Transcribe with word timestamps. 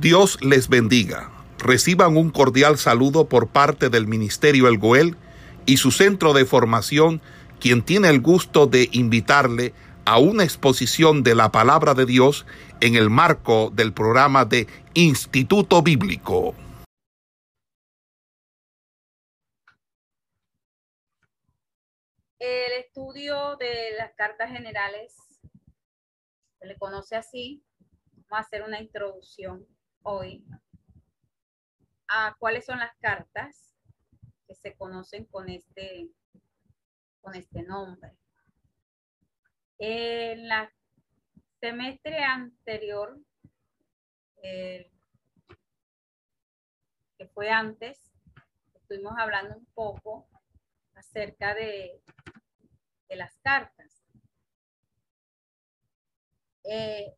Dios 0.00 0.38
les 0.42 0.68
bendiga. 0.68 1.30
Reciban 1.58 2.18
un 2.18 2.30
cordial 2.30 2.76
saludo 2.76 3.30
por 3.30 3.48
parte 3.48 3.88
del 3.88 4.06
Ministerio 4.06 4.68
El 4.68 4.76
Goel 4.76 5.16
y 5.64 5.78
su 5.78 5.90
centro 5.90 6.34
de 6.34 6.44
formación, 6.44 7.22
quien 7.60 7.82
tiene 7.82 8.10
el 8.10 8.20
gusto 8.20 8.66
de 8.66 8.90
invitarle 8.92 9.72
a 10.04 10.18
una 10.18 10.44
exposición 10.44 11.22
de 11.22 11.34
la 11.34 11.50
palabra 11.50 11.94
de 11.94 12.04
Dios 12.04 12.44
en 12.82 12.94
el 12.94 13.08
marco 13.08 13.70
del 13.70 13.94
programa 13.94 14.44
de 14.44 14.66
Instituto 14.92 15.80
Bíblico. 15.80 16.54
El 22.38 22.72
estudio 22.84 23.56
de 23.56 23.94
las 23.96 24.12
cartas 24.14 24.50
generales, 24.50 25.14
se 26.60 26.66
le 26.66 26.76
conoce 26.76 27.16
así, 27.16 27.64
vamos 28.28 28.44
a 28.44 28.46
hacer 28.46 28.62
una 28.62 28.78
introducción 28.78 29.66
hoy 30.08 30.44
a 32.08 32.36
cuáles 32.38 32.64
son 32.64 32.78
las 32.78 32.96
cartas 32.98 33.74
que 34.46 34.54
se 34.54 34.76
conocen 34.76 35.24
con 35.24 35.48
este, 35.48 36.08
con 37.20 37.34
este 37.34 37.64
nombre. 37.64 38.16
En 39.78 40.46
la 40.46 40.72
semestre 41.60 42.22
anterior, 42.22 43.18
que 44.40 44.92
fue 47.34 47.50
antes, 47.50 48.12
estuvimos 48.74 49.14
hablando 49.18 49.56
un 49.56 49.66
poco 49.74 50.28
acerca 50.94 51.52
de, 51.54 52.00
de 53.08 53.16
las 53.16 53.36
cartas. 53.38 54.04
Eh, 56.62 57.16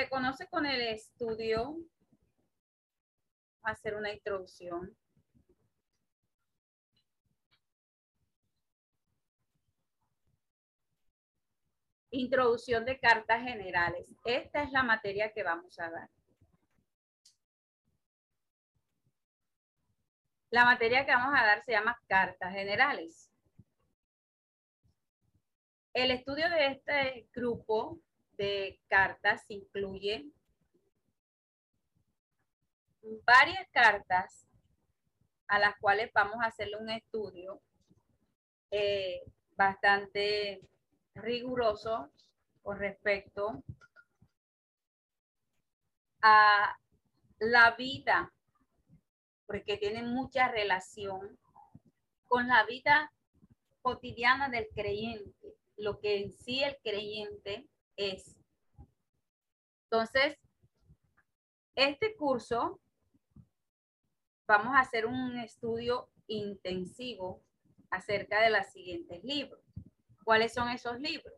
se 0.00 0.08
conoce 0.08 0.46
con 0.48 0.64
el 0.64 0.80
estudio, 0.80 1.76
hacer 3.62 3.94
una 3.94 4.10
introducción. 4.10 4.96
Introducción 12.12 12.86
de 12.86 12.98
cartas 12.98 13.42
generales. 13.42 14.08
Esta 14.24 14.62
es 14.62 14.72
la 14.72 14.82
materia 14.82 15.34
que 15.34 15.42
vamos 15.42 15.78
a 15.78 15.90
dar. 15.90 16.08
La 20.48 20.64
materia 20.64 21.04
que 21.04 21.12
vamos 21.12 21.38
a 21.38 21.44
dar 21.44 21.62
se 21.62 21.72
llama 21.72 22.00
cartas 22.08 22.54
generales. 22.54 23.30
El 25.92 26.10
estudio 26.10 26.48
de 26.48 26.68
este 26.68 27.28
grupo 27.34 28.00
cartas 28.88 29.44
incluye 29.48 30.26
varias 33.24 33.68
cartas 33.70 34.46
a 35.48 35.58
las 35.58 35.76
cuales 35.78 36.10
vamos 36.14 36.36
a 36.40 36.46
hacerle 36.46 36.76
un 36.76 36.90
estudio 36.90 37.60
eh, 38.70 39.22
bastante 39.56 40.60
riguroso 41.14 42.10
con 42.62 42.78
respecto 42.78 43.64
a 46.22 46.76
la 47.38 47.70
vida, 47.72 48.32
porque 49.46 49.76
tiene 49.76 50.02
mucha 50.02 50.48
relación 50.48 51.38
con 52.26 52.46
la 52.46 52.64
vida 52.64 53.12
cotidiana 53.82 54.48
del 54.50 54.68
creyente, 54.74 55.56
lo 55.76 55.98
que 55.98 56.22
en 56.22 56.34
sí 56.34 56.62
el 56.62 56.76
creyente 56.82 57.66
es. 58.00 58.36
Entonces, 59.84 60.38
este 61.74 62.14
curso 62.16 62.80
vamos 64.46 64.74
a 64.74 64.80
hacer 64.80 65.06
un 65.06 65.38
estudio 65.38 66.10
intensivo 66.26 67.42
acerca 67.90 68.40
de 68.40 68.50
los 68.50 68.66
siguientes 68.66 69.22
libros. 69.22 69.60
¿Cuáles 70.24 70.54
son 70.54 70.68
esos 70.70 70.98
libros? 71.00 71.34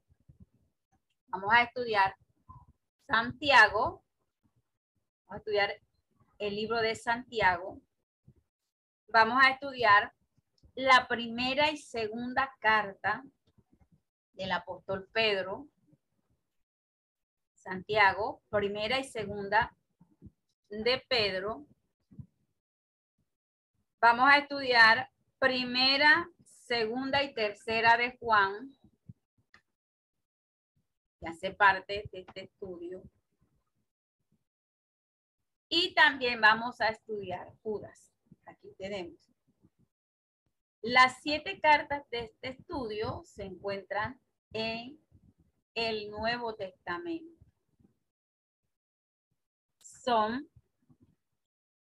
Vamos 1.29 1.53
a 1.53 1.63
estudiar 1.63 2.15
Santiago, 3.07 4.05
vamos 5.27 5.35
a 5.35 5.37
estudiar 5.39 5.81
el 6.39 6.57
libro 6.57 6.79
de 6.79 6.95
Santiago, 6.95 7.81
vamos 9.09 9.43
a 9.43 9.51
estudiar 9.51 10.13
la 10.75 11.07
primera 11.09 11.71
y 11.71 11.77
segunda 11.77 12.55
carta 12.61 13.23
del 14.33 14.53
apóstol 14.53 15.09
Pedro, 15.13 15.69
Santiago, 17.63 18.43
primera 18.51 18.99
y 18.99 19.05
segunda 19.05 19.77
de 20.69 21.03
Pedro. 21.09 21.67
Vamos 24.01 24.29
a 24.29 24.39
estudiar 24.39 25.11
primera, 25.39 26.29
segunda 26.45 27.23
y 27.23 27.33
tercera 27.35 27.97
de 27.97 28.17
Juan, 28.19 28.73
que 31.21 31.29
hace 31.29 31.53
parte 31.53 32.09
de 32.11 32.21
este 32.21 32.45
estudio. 32.45 33.03
Y 35.69 35.95
también 35.95 36.41
vamos 36.41 36.81
a 36.81 36.89
estudiar 36.89 37.53
Judas. 37.63 38.13
Aquí 38.45 38.75
tenemos. 38.77 39.21
Las 40.83 41.23
siete 41.23 41.61
cartas 41.61 42.09
de 42.11 42.25
este 42.25 42.49
estudio 42.49 43.23
se 43.25 43.45
encuentran 43.45 44.21
en 44.53 44.99
el 45.75 46.11
Nuevo 46.11 46.57
Testamento 46.57 47.32
son, 50.05 50.49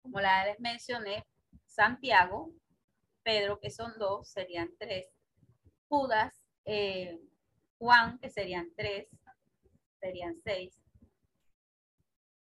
como 0.01 0.19
les 0.19 0.59
mencioné, 0.59 1.25
Santiago, 1.65 2.51
Pedro, 3.23 3.59
que 3.59 3.69
son 3.69 3.93
dos, 3.97 4.29
serían 4.29 4.69
tres, 4.77 5.07
Judas, 5.87 6.33
eh, 6.65 7.19
Juan, 7.77 8.19
que 8.19 8.29
serían 8.29 8.69
tres, 8.75 9.07
serían 9.99 10.35
seis, 10.43 10.81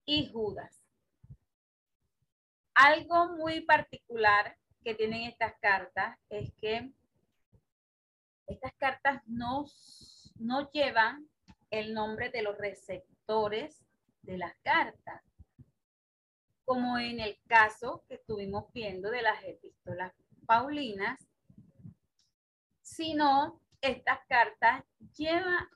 y 0.06 0.32
Judas. 0.32 0.82
Algo 2.74 3.36
muy 3.36 3.62
particular 3.62 4.58
que 4.84 4.96
tienen 4.96 5.24
estas 5.24 5.54
cartas 5.60 6.18
es 6.30 6.54
que 6.62 6.92
estas 8.48 8.74
cartas 8.78 9.22
no 9.26 9.66
llevan 10.72 11.28
el 11.72 11.94
nombre 11.94 12.30
de 12.30 12.44
los 12.44 12.58
receptores 12.58 13.84
de 14.22 14.38
las 14.38 14.56
cartas 14.62 15.35
como 16.66 16.98
en 16.98 17.20
el 17.20 17.38
caso 17.48 18.04
que 18.08 18.16
estuvimos 18.16 18.72
viendo 18.74 19.12
de 19.12 19.22
las 19.22 19.44
epístolas 19.44 20.14
paulinas, 20.46 21.20
sino 22.82 23.62
estas 23.82 24.20
cartas 24.28 24.84
llevan 25.16 25.68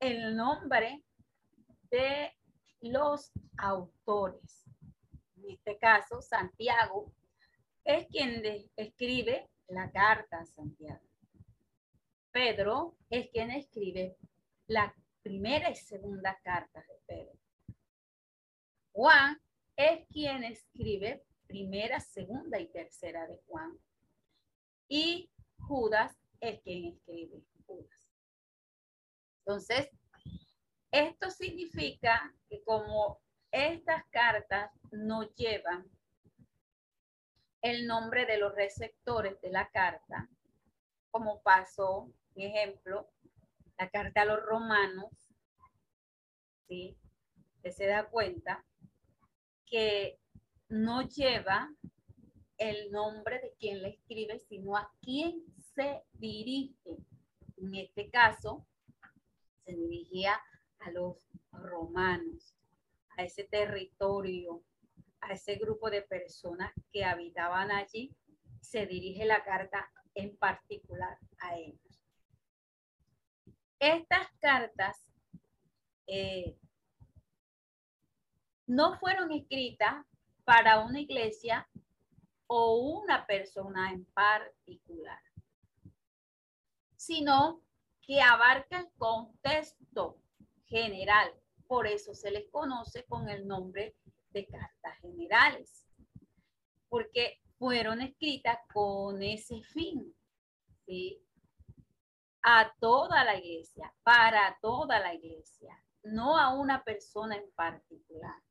el 0.00 0.34
nombre 0.34 1.02
de 1.90 2.34
los 2.80 3.32
autores. 3.58 4.64
En 5.36 5.50
este 5.50 5.78
caso, 5.78 6.22
Santiago 6.22 7.12
es 7.84 8.06
quien 8.08 8.42
escribe 8.76 9.50
la 9.68 9.90
carta 9.90 10.40
a 10.40 10.46
Santiago. 10.46 11.02
Pedro 12.30 12.96
es 13.10 13.28
quien 13.30 13.50
escribe 13.50 14.16
la 14.66 14.94
primera 15.22 15.70
y 15.70 15.76
segunda 15.76 16.38
carta 16.42 16.80
de 16.80 16.94
Pedro. 17.06 17.38
Juan 18.92 19.41
es 19.76 20.06
quien 20.08 20.44
escribe 20.44 21.24
primera, 21.46 22.00
segunda 22.00 22.58
y 22.58 22.68
tercera 22.68 23.26
de 23.26 23.40
Juan. 23.46 23.78
Y 24.88 25.30
Judas 25.58 26.16
es 26.40 26.60
quien 26.62 26.86
escribe 26.86 27.42
Judas. 27.66 28.10
Entonces, 29.38 29.90
esto 30.90 31.30
significa 31.30 32.34
que 32.48 32.62
como 32.64 33.20
estas 33.50 34.04
cartas 34.10 34.70
no 34.90 35.22
llevan 35.34 35.90
el 37.62 37.86
nombre 37.86 38.26
de 38.26 38.38
los 38.38 38.54
receptores 38.54 39.40
de 39.40 39.50
la 39.50 39.70
carta, 39.70 40.28
como 41.10 41.42
pasó, 41.42 42.12
por 42.34 42.42
ejemplo, 42.42 43.08
la 43.78 43.88
carta 43.90 44.22
a 44.22 44.24
los 44.26 44.42
romanos, 44.42 45.10
¿sí? 46.66 46.96
Que 47.62 47.72
se 47.72 47.86
da 47.86 48.08
cuenta 48.08 48.64
que 49.72 50.18
no 50.68 51.00
lleva 51.08 51.74
el 52.58 52.92
nombre 52.92 53.40
de 53.40 53.54
quien 53.58 53.80
le 53.80 53.88
escribe, 53.88 54.38
sino 54.38 54.76
a 54.76 54.92
quién 55.00 55.42
se 55.74 56.02
dirige. 56.12 56.98
En 57.56 57.74
este 57.76 58.10
caso, 58.10 58.66
se 59.64 59.72
dirigía 59.72 60.38
a 60.80 60.90
los 60.90 61.16
romanos, 61.52 62.54
a 63.16 63.22
ese 63.24 63.44
territorio, 63.44 64.62
a 65.22 65.32
ese 65.32 65.54
grupo 65.54 65.88
de 65.88 66.02
personas 66.02 66.70
que 66.92 67.06
habitaban 67.06 67.70
allí. 67.70 68.14
Se 68.60 68.84
dirige 68.84 69.24
la 69.24 69.42
carta 69.42 69.90
en 70.14 70.36
particular 70.36 71.16
a 71.38 71.56
ellos. 71.56 72.02
Estas 73.78 74.28
cartas 74.38 75.02
eh, 76.06 76.58
no 78.66 78.98
fueron 78.98 79.32
escritas 79.32 80.04
para 80.44 80.80
una 80.80 81.00
iglesia 81.00 81.68
o 82.46 83.00
una 83.02 83.26
persona 83.26 83.92
en 83.92 84.04
particular, 84.06 85.20
sino 86.96 87.62
que 88.02 88.20
abarca 88.20 88.80
el 88.80 88.90
contexto 88.98 90.18
general. 90.66 91.32
Por 91.66 91.86
eso 91.86 92.14
se 92.14 92.30
les 92.30 92.50
conoce 92.50 93.04
con 93.04 93.28
el 93.28 93.46
nombre 93.46 93.96
de 94.30 94.46
cartas 94.46 94.98
generales, 94.98 95.86
porque 96.88 97.40
fueron 97.58 98.02
escritas 98.02 98.58
con 98.72 99.22
ese 99.22 99.62
fin. 99.62 100.14
A 102.42 102.74
toda 102.80 103.24
la 103.24 103.36
iglesia, 103.36 103.94
para 104.02 104.58
toda 104.60 104.98
la 104.98 105.14
iglesia, 105.14 105.82
no 106.02 106.36
a 106.36 106.52
una 106.52 106.82
persona 106.82 107.36
en 107.36 107.50
particular, 107.52 108.42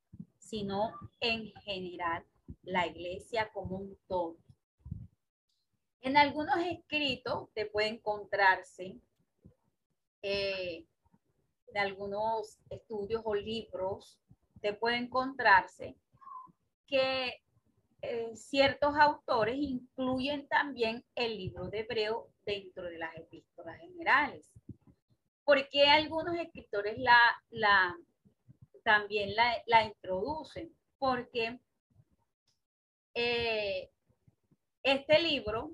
sino 0.51 0.91
en 1.21 1.49
general 1.61 2.25
la 2.63 2.85
iglesia 2.85 3.49
como 3.53 3.77
un 3.77 3.97
todo. 4.05 4.35
En 6.01 6.17
algunos 6.17 6.57
escritos 6.59 7.49
te 7.53 7.67
puede 7.67 7.87
encontrarse 7.87 8.99
eh, 10.21 10.85
en 11.67 11.77
algunos 11.77 12.59
estudios 12.69 13.21
o 13.23 13.33
libros, 13.33 14.19
te 14.59 14.73
puede 14.73 14.97
encontrarse 14.97 15.95
que 16.85 17.41
eh, 18.01 18.35
ciertos 18.35 18.93
autores 18.97 19.55
incluyen 19.57 20.49
también 20.49 21.05
el 21.15 21.37
libro 21.37 21.69
de 21.69 21.79
Hebreo 21.79 22.27
dentro 22.45 22.83
de 22.83 22.97
las 22.97 23.15
epístolas 23.15 23.79
generales. 23.79 24.51
Porque 25.45 25.85
algunos 25.85 26.35
escritores 26.35 26.97
la, 26.97 27.17
la, 27.51 27.95
también 28.83 29.35
la, 29.35 29.61
la 29.67 29.83
introducen? 29.85 30.75
Porque 30.97 31.59
eh, 33.13 33.91
este 34.83 35.19
libro, 35.19 35.71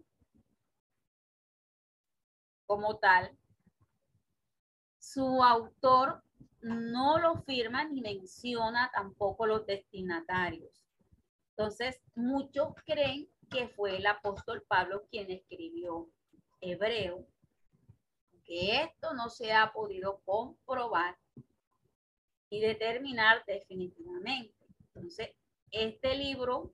como 2.65 2.98
tal, 2.98 3.38
su 5.00 5.44
autor 5.44 6.24
no 6.62 7.18
lo 7.19 7.42
firma 7.44 7.86
ni 7.86 8.01
menciona 8.01 8.92
tampoco 8.94 9.45
los 9.45 9.65
destinatarios. 9.65 10.86
Entonces, 11.51 12.01
muchos 12.15 12.74
creen 12.86 13.30
que 13.50 13.69
fue 13.69 13.98
el 13.98 14.06
apóstol 14.06 14.63
Pablo 14.68 15.07
quien 15.09 15.31
escribió 15.31 16.09
Hebreo, 16.59 17.25
que 18.44 18.81
esto 18.81 19.13
no 19.13 19.30
se 19.30 19.54
ha 19.54 19.71
podido 19.71 20.21
comprobar 20.25 21.18
y 22.50 22.62
determinar 22.62 23.44
definitivamente. 23.46 24.54
Entonces, 24.94 25.32
este 25.72 26.16
libro 26.16 26.74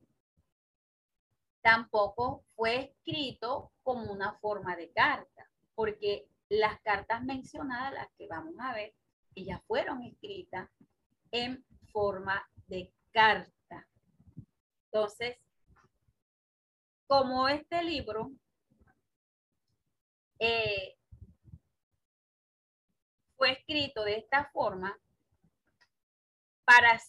tampoco 1.62 2.44
fue 2.56 2.75
escrito 2.75 3.72
como 3.84 4.12
una 4.12 4.34
forma 4.40 4.75
de 4.75 4.92
carta, 4.92 5.50
porque 5.75 6.28
las 6.50 6.80
cartas 6.81 7.24
mencionadas, 7.24 7.94
las 7.94 8.08
que 8.18 8.28
vamos 8.28 8.56
a 8.60 8.74
ver, 8.74 8.94
ellas 9.36 9.62
fueron 9.66 10.04
escritas 10.04 10.70
en 11.31 11.66
forma 11.92 12.48
de 12.68 12.92
carta. 13.12 13.88
Entonces, 14.86 15.38
como 17.08 17.48
este 17.48 17.84
libro 17.84 18.31
eh, 20.40 20.98
fue 23.38 23.54
escrito 23.54 24.04
de 24.04 24.18
esta 24.18 24.50
forma, 24.52 25.00
para, 26.74 27.00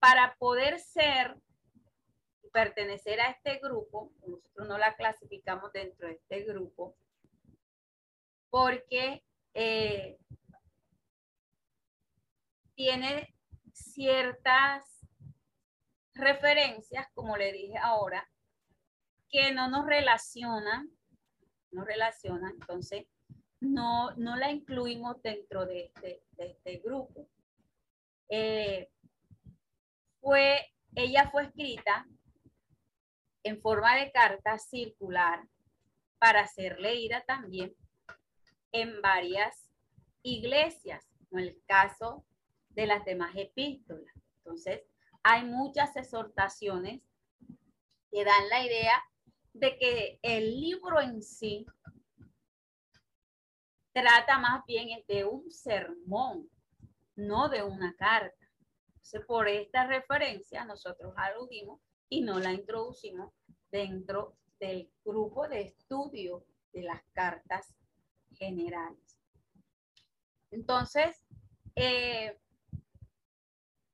para 0.00 0.36
poder 0.36 0.80
ser 0.80 1.36
pertenecer 2.52 3.20
a 3.20 3.30
este 3.30 3.58
grupo, 3.58 4.12
nosotros 4.26 4.66
no 4.66 4.78
la 4.78 4.96
clasificamos 4.96 5.72
dentro 5.72 6.08
de 6.08 6.14
este 6.14 6.42
grupo, 6.42 6.96
porque 8.50 9.22
eh, 9.54 10.18
tiene 12.74 13.34
ciertas 13.72 15.06
referencias, 16.14 17.06
como 17.14 17.36
le 17.36 17.52
dije 17.52 17.76
ahora, 17.78 18.28
que 19.28 19.52
no 19.52 19.68
nos 19.68 19.86
relacionan, 19.86 20.90
no 21.70 21.84
relacionan, 21.84 22.52
entonces 22.52 23.06
no, 23.60 24.12
no 24.16 24.36
la 24.36 24.50
incluimos 24.50 25.20
dentro 25.22 25.66
de 25.66 25.84
este, 25.84 26.22
de 26.32 26.46
este 26.52 26.78
grupo. 26.78 27.28
Eh, 28.28 28.88
fue, 30.20 30.72
ella 30.94 31.30
fue 31.30 31.44
escrita 31.44 32.06
en 33.42 33.60
forma 33.60 33.94
de 33.96 34.10
carta 34.10 34.58
circular 34.58 35.46
para 36.18 36.46
ser 36.46 36.80
leída 36.80 37.22
también 37.26 37.74
en 38.72 39.00
varias 39.00 39.70
iglesias, 40.22 41.04
en 41.30 41.38
el 41.38 41.62
caso 41.66 42.24
de 42.70 42.86
las 42.86 43.04
demás 43.04 43.34
epístolas. 43.36 44.12
Entonces, 44.38 44.82
hay 45.22 45.44
muchas 45.44 45.96
exhortaciones 45.96 47.02
que 48.10 48.24
dan 48.24 48.48
la 48.48 48.64
idea 48.64 49.02
de 49.52 49.78
que 49.78 50.18
el 50.22 50.60
libro 50.60 51.00
en 51.00 51.22
sí 51.22 51.66
trata 53.92 54.38
más 54.38 54.64
bien 54.66 55.02
de 55.08 55.24
un 55.24 55.50
sermón, 55.50 56.50
no 57.16 57.48
de 57.48 57.62
una 57.62 57.94
carta. 57.96 58.46
Entonces, 58.88 59.24
por 59.26 59.48
esta 59.48 59.86
referencia 59.86 60.64
nosotros 60.64 61.12
aludimos 61.16 61.80
y 62.08 62.22
no 62.22 62.38
la 62.38 62.52
introducimos 62.52 63.32
dentro 63.70 64.36
del 64.60 64.90
grupo 65.04 65.48
de 65.48 65.62
estudio 65.62 66.44
de 66.72 66.82
las 66.82 67.02
cartas 67.12 67.74
generales. 68.34 69.18
Entonces, 70.50 71.24
eh, 71.74 72.38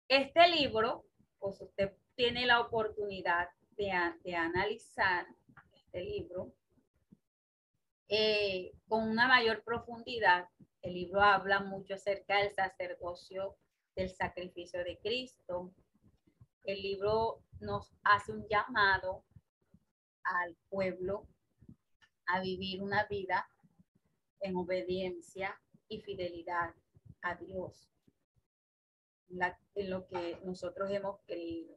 este 0.09 0.49
libro, 0.49 1.07
pues 1.39 1.61
usted 1.61 1.97
tiene 2.15 2.47
la 2.47 2.61
oportunidad 2.61 3.49
de, 3.77 3.93
de 4.23 4.37
analizar 4.37 5.27
este 5.73 6.03
libro 6.03 6.53
eh, 8.09 8.73
con 8.89 9.09
una 9.09 9.27
mayor 9.27 9.63
profundidad. 9.63 10.47
El 10.83 10.95
libro 10.95 11.21
habla 11.21 11.61
mucho 11.61 11.95
acerca 11.95 12.39
del 12.39 12.51
sacerdocio, 12.51 13.57
del 13.95 14.11
sacrificio 14.11 14.83
de 14.83 14.99
Cristo. 14.99 15.73
El 16.65 16.83
libro 16.83 17.45
nos 17.61 17.93
hace 18.03 18.33
un 18.33 18.47
llamado 18.49 19.25
al 20.25 20.57
pueblo 20.69 21.29
a 22.27 22.41
vivir 22.41 22.83
una 22.83 23.05
vida 23.07 23.49
en 24.41 24.57
obediencia 24.57 25.57
y 25.87 26.01
fidelidad 26.01 26.75
a 27.23 27.37
Dios, 27.37 27.89
en 29.29 29.91
lo 29.91 30.07
que 30.09 30.41
nosotros 30.45 30.91
hemos 30.91 31.21
creído. 31.27 31.77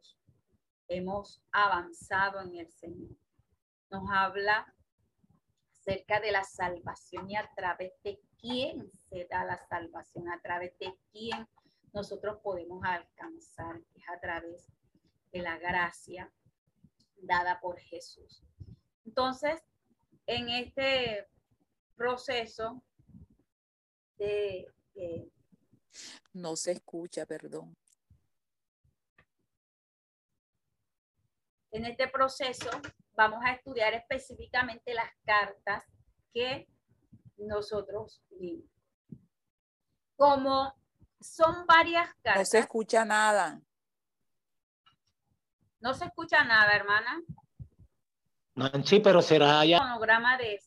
Hemos 0.88 1.44
avanzado 1.52 2.42
en 2.42 2.56
el 2.56 2.72
Señor. 2.72 3.16
Nos 3.92 4.04
habla 4.12 4.74
acerca 5.72 6.20
de 6.20 6.32
la 6.32 6.44
salvación 6.44 7.30
y 7.30 7.36
a 7.36 7.52
través 7.56 7.94
de 8.04 8.20
quién 8.46 8.92
se 9.10 9.26
da 9.26 9.44
la 9.44 9.58
salvación, 9.68 10.30
a 10.30 10.40
través 10.40 10.78
de 10.78 10.96
quién 11.12 11.48
nosotros 11.94 12.40
podemos 12.44 12.84
alcanzar, 12.84 13.82
es 13.96 14.10
a 14.10 14.20
través 14.20 14.68
de 15.32 15.40
la 15.40 15.58
gracia 15.58 16.32
dada 17.18 17.60
por 17.60 17.80
Jesús. 17.80 18.44
Entonces, 19.04 19.64
en 20.28 20.50
este 20.50 21.28
proceso 21.96 22.84
de, 24.18 24.72
no 26.34 26.56
se 26.56 26.74
escucha, 26.74 27.26
perdón. 27.26 27.76
En 31.72 31.86
este 31.86 32.08
proceso 32.08 32.70
vamos 33.14 33.40
a 33.44 33.54
estudiar 33.54 33.94
específicamente 33.94 34.94
las 34.94 35.10
cartas 35.26 35.84
que 36.32 36.68
nosotros 37.38 38.22
vimos. 38.32 38.70
Como 40.16 40.74
son 41.20 41.66
varias 41.66 42.14
cartas. 42.22 42.38
No 42.38 42.46
se 42.46 42.60
escucha 42.60 43.06
nada. 43.06 43.62
No 45.80 45.94
se 45.94 46.06
escucha 46.06 46.44
nada, 46.44 46.72
hermana. 46.74 47.22
No, 48.56 48.72
sí, 48.84 49.00
pero 49.00 49.22
será 49.22 49.66
ya. 49.66 49.80
Cronograma 49.80 50.38
de 50.38 50.60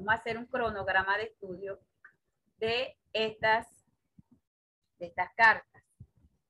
Vamos 0.00 0.12
a 0.12 0.16
hacer 0.16 0.38
un 0.38 0.46
cronograma 0.46 1.18
de 1.18 1.24
estudio 1.24 1.78
de 2.56 2.96
estas, 3.12 3.66
de 4.98 5.06
estas 5.06 5.28
cartas, 5.36 5.82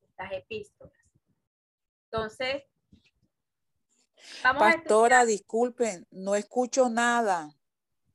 estas 0.02 0.32
epístolas. 0.32 0.94
Entonces, 2.04 2.62
vamos 4.44 4.62
Pastora, 4.62 5.24
disculpen, 5.24 6.06
no 6.12 6.36
escucho 6.36 6.88
nada. 6.88 7.50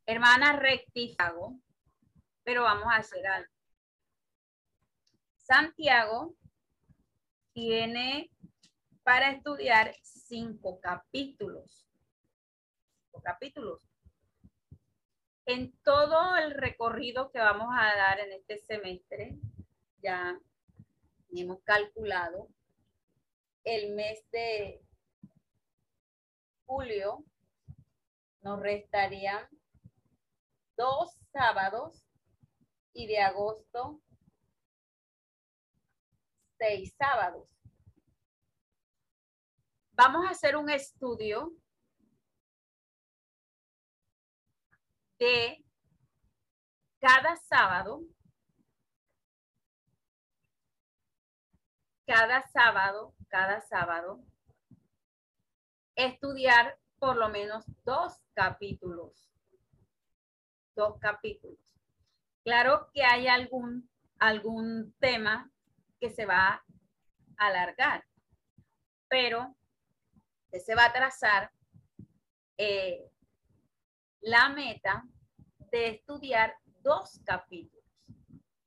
Hermana, 0.08 0.54
rectifico, 0.54 1.60
pero 2.44 2.62
vamos 2.62 2.86
a 2.94 2.98
hacer 2.98 3.26
algo. 3.26 3.52
Santiago 5.38 6.36
tiene 7.54 8.30
para 9.02 9.32
estudiar 9.32 9.96
cinco 10.04 10.80
capítulos. 10.80 11.88
Cinco 13.06 13.22
capítulos. 13.24 13.82
En 15.48 15.76
todo 15.84 16.36
el 16.36 16.52
recorrido 16.52 17.32
que 17.32 17.40
vamos 17.40 17.70
a 17.72 17.96
dar 17.96 18.20
en 18.20 18.34
este 18.34 18.60
semestre, 18.60 19.36
ya 20.04 20.40
hemos 21.32 21.62
calculado 21.64 22.48
el 23.64 23.96
mes 23.96 24.24
de 24.32 24.82
julio, 26.68 27.24
nos 28.42 28.60
restarían 28.60 29.48
dos 30.78 31.18
sábados 31.32 32.06
y 32.94 33.08
de 33.08 33.20
agosto 33.20 34.02
seis 36.58 36.94
sábados. 36.98 37.48
Vamos 39.92 40.26
a 40.26 40.32
hacer 40.32 40.56
un 40.56 40.70
estudio 40.70 41.54
de 45.20 45.64
cada 47.00 47.38
sábado, 47.38 48.02
cada 52.06 52.46
sábado, 52.48 53.16
cada 53.30 53.62
sábado, 53.62 54.24
estudiar 55.96 56.78
por 57.00 57.16
lo 57.16 57.30
menos 57.30 57.66
dos 57.84 58.14
capítulos. 58.34 59.35
Dos 60.76 60.98
capítulos. 61.00 61.60
Claro 62.44 62.90
que 62.94 63.04
hay 63.04 63.28
algún, 63.28 63.90
algún 64.20 64.94
tema 65.00 65.50
que 66.00 66.10
se 66.10 66.26
va 66.26 66.64
a 67.38 67.48
alargar, 67.48 68.06
pero 69.08 69.56
se 70.60 70.76
va 70.76 70.86
a 70.86 70.94
trazar 70.94 71.52
eh, 72.58 73.10
la 74.22 74.50
meta 74.50 75.04
de 75.72 75.90
estudiar 75.90 76.56
dos 76.82 77.20
capítulos. 77.26 77.84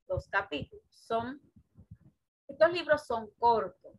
Dos 0.07 0.27
capítulos. 0.29 0.85
Son, 0.89 1.41
estos 2.47 2.71
libros 2.71 3.05
son 3.05 3.29
cortos, 3.37 3.93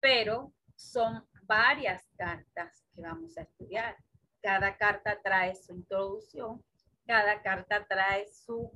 pero 0.00 0.52
son 0.74 1.28
varias 1.42 2.08
cartas 2.16 2.84
que 2.94 3.02
vamos 3.02 3.36
a 3.36 3.42
estudiar. 3.42 3.96
Cada 4.42 4.76
carta 4.76 5.20
trae 5.22 5.54
su 5.54 5.72
introducción, 5.74 6.64
cada 7.06 7.42
carta 7.42 7.84
trae 7.86 8.26
su, 8.32 8.72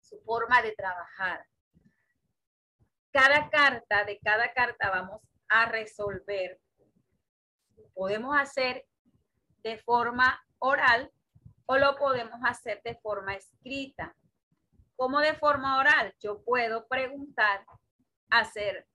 su 0.00 0.20
forma 0.22 0.60
de 0.62 0.72
trabajar. 0.72 1.46
Cada 3.10 3.48
carta, 3.48 4.04
de 4.04 4.18
cada 4.18 4.52
carta 4.52 4.90
vamos 4.90 5.22
a 5.48 5.66
resolver. 5.66 6.60
Podemos 7.94 8.36
hacer 8.36 8.86
de 9.62 9.78
forma 9.78 10.44
oral 10.58 11.10
o 11.66 11.78
lo 11.78 11.96
podemos 11.96 12.40
hacer 12.44 12.82
de 12.82 12.96
forma 12.96 13.34
escrita. 13.34 14.14
Como 14.96 15.20
de 15.20 15.34
forma 15.34 15.78
oral, 15.78 16.14
yo 16.20 16.42
puedo 16.44 16.86
preguntar, 16.88 17.64
hacer 18.30 18.86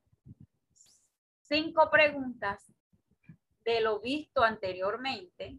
cinco 1.42 1.90
preguntas 1.90 2.72
de 3.64 3.82
lo 3.82 4.00
visto 4.00 4.44
anteriormente 4.44 5.58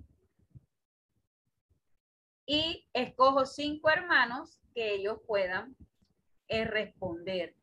y 2.53 2.85
escojo 2.93 3.47
cinco 3.47 3.91
hermanos 3.91 4.59
que 4.75 4.95
ellos 4.95 5.21
puedan 5.25 5.77
eh, 6.49 6.65
responder. 6.65 7.55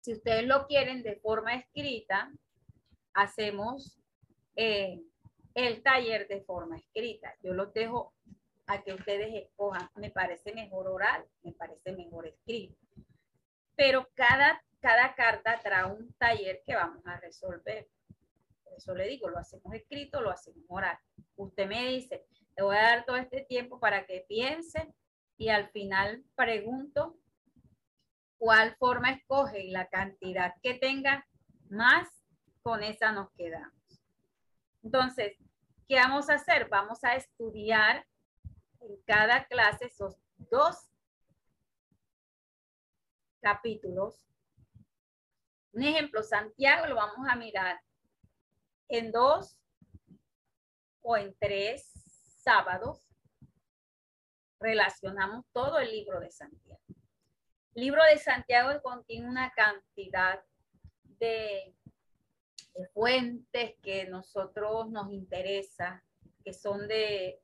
Si 0.00 0.12
ustedes 0.12 0.46
lo 0.46 0.68
quieren 0.68 1.02
de 1.02 1.16
forma 1.16 1.56
escrita, 1.56 2.32
hacemos 3.14 3.98
eh, 4.54 5.02
el 5.54 5.82
taller 5.82 6.28
de 6.28 6.40
forma 6.42 6.76
escrita. 6.76 7.34
Yo 7.42 7.52
los 7.52 7.74
dejo 7.74 8.14
a 8.68 8.80
que 8.84 8.94
ustedes 8.94 9.34
escojan. 9.34 9.90
Me 9.96 10.12
parece 10.12 10.54
mejor 10.54 10.86
oral, 10.86 11.24
me 11.42 11.50
parece 11.50 11.90
mejor 11.90 12.28
escrito. 12.28 12.76
Pero 13.74 14.08
cada, 14.14 14.62
cada 14.78 15.16
carta 15.16 15.58
trae 15.64 15.84
un 15.84 16.12
taller 16.12 16.62
que 16.64 16.76
vamos 16.76 17.04
a 17.04 17.18
resolver 17.18 17.88
eso 18.78 18.94
le 18.94 19.08
digo, 19.08 19.28
lo 19.28 19.38
hacemos 19.38 19.74
escrito, 19.74 20.20
lo 20.20 20.30
hacemos 20.30 20.64
oral. 20.68 20.96
Usted 21.36 21.66
me 21.66 21.88
dice, 21.88 22.26
te 22.58 22.64
voy 22.64 22.76
a 22.76 22.82
dar 22.82 23.04
todo 23.04 23.16
este 23.16 23.42
tiempo 23.42 23.78
para 23.78 24.04
que 24.04 24.26
piense 24.28 24.92
y 25.36 25.48
al 25.48 25.70
final 25.70 26.24
pregunto 26.34 27.16
cuál 28.36 28.74
forma 28.74 29.12
escoge 29.12 29.60
y 29.60 29.70
la 29.70 29.86
cantidad 29.86 30.52
que 30.60 30.74
tenga 30.74 31.24
más, 31.70 32.08
con 32.62 32.82
esa 32.82 33.12
nos 33.12 33.30
quedamos. 33.34 34.02
Entonces, 34.82 35.36
¿qué 35.86 36.00
vamos 36.00 36.28
a 36.30 36.34
hacer? 36.34 36.68
Vamos 36.68 37.04
a 37.04 37.14
estudiar 37.14 38.04
en 38.80 39.00
cada 39.06 39.44
clase 39.44 39.84
esos 39.84 40.16
dos 40.50 40.90
capítulos. 43.40 44.26
Un 45.70 45.84
ejemplo, 45.84 46.24
Santiago 46.24 46.88
lo 46.88 46.96
vamos 46.96 47.24
a 47.28 47.36
mirar 47.36 47.80
en 48.88 49.12
dos 49.12 49.60
o 51.02 51.16
en 51.16 51.36
tres 51.38 51.98
sábados 52.48 53.02
relacionamos 54.58 55.44
todo 55.52 55.78
el 55.80 55.90
libro 55.90 56.18
de 56.18 56.30
Santiago. 56.30 56.80
El 57.74 57.82
libro 57.82 58.02
de 58.04 58.16
Santiago 58.16 58.70
contiene 58.80 59.28
una 59.28 59.52
cantidad 59.52 60.42
de, 61.18 61.74
fuentes 62.94 63.74
que 63.82 64.06
nosotros 64.06 64.88
nos 64.88 65.12
interesa, 65.12 66.02
que 66.42 66.54
son 66.54 66.88
de, 66.88 67.38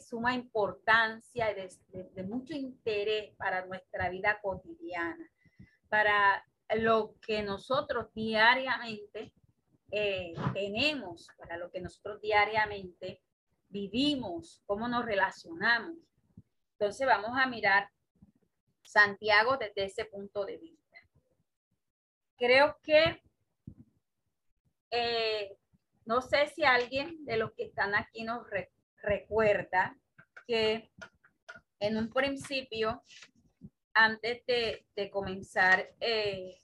suma 0.00 0.32
importancia 0.32 1.50
y 1.50 1.54
de, 1.54 2.04
de 2.14 2.22
mucho 2.22 2.54
interés 2.54 3.34
para 3.36 3.66
nuestra 3.66 4.08
vida 4.08 4.40
cotidiana, 4.40 5.30
para 5.90 6.42
lo 6.74 7.16
que 7.20 7.42
nosotros 7.42 8.06
diariamente 8.14 9.34
eh, 9.90 10.32
tenemos, 10.54 11.28
para 11.36 11.58
lo 11.58 11.70
que 11.70 11.82
nosotros 11.82 12.18
diariamente 12.22 13.20
vivimos, 13.76 14.62
cómo 14.64 14.88
nos 14.88 15.04
relacionamos. 15.04 15.98
Entonces 16.72 17.06
vamos 17.06 17.32
a 17.34 17.46
mirar 17.46 17.90
Santiago 18.82 19.58
desde 19.58 19.84
ese 19.84 20.06
punto 20.06 20.46
de 20.46 20.56
vista. 20.56 20.98
Creo 22.38 22.78
que, 22.82 23.22
eh, 24.90 25.58
no 26.06 26.22
sé 26.22 26.48
si 26.48 26.64
alguien 26.64 27.22
de 27.26 27.36
los 27.36 27.52
que 27.52 27.64
están 27.64 27.94
aquí 27.94 28.24
nos 28.24 28.46
recuerda 29.02 29.94
que 30.46 30.90
en 31.80 31.98
un 31.98 32.10
principio, 32.10 33.02
antes 33.92 34.44
de, 34.46 35.10
comenzar 35.10 35.94
eh, 36.00 36.62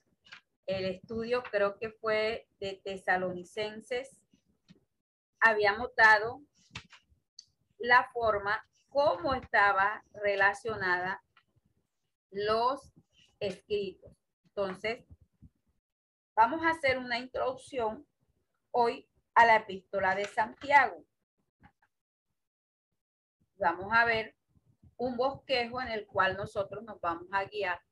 el 0.67 0.85
estudio 0.87 1.43
creo 1.43 1.79
que 1.79 1.91
fue 1.91 2.47
de 2.59 2.81
tesalonicenses, 2.85 4.23
habíamos 5.41 5.95
dado 5.97 6.43
la 7.83 8.09
forma 8.13 8.65
cómo 8.89 9.35
estaba 9.35 10.05
relacionada 10.15 11.23
los 12.31 12.93
escritos. 13.41 14.13
Entonces, 14.45 15.05
vamos 16.37 16.65
a 16.65 16.71
hacer 16.71 16.99
una 16.99 17.19
introducción 17.19 18.07
hoy 18.71 19.09
a 19.35 19.47
la 19.47 19.57
epístola 19.57 20.15
de 20.15 20.27
Santiago. 20.27 21.05
Vamos 23.57 23.93
a 23.93 24.05
ver 24.05 24.37
un 24.97 25.17
bosquejo 25.17 25.81
en 25.81 25.89
el 25.89 26.07
cual 26.07 26.37
nosotros 26.37 26.85
nos 26.85 27.01
vamos 27.01 27.27
a 27.33 27.45
guiar 27.45 27.83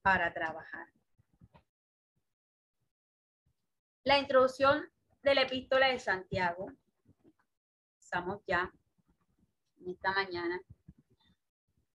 para 0.00 0.32
trabajar. 0.32 0.88
La 4.04 4.18
introducción 4.18 4.90
de 5.22 5.34
la 5.34 5.42
epístola 5.42 5.88
de 5.88 5.98
Santiago. 5.98 6.72
Estamos 7.98 8.42
ya 8.46 8.72
en 9.84 9.90
esta 9.90 10.12
mañana. 10.12 10.60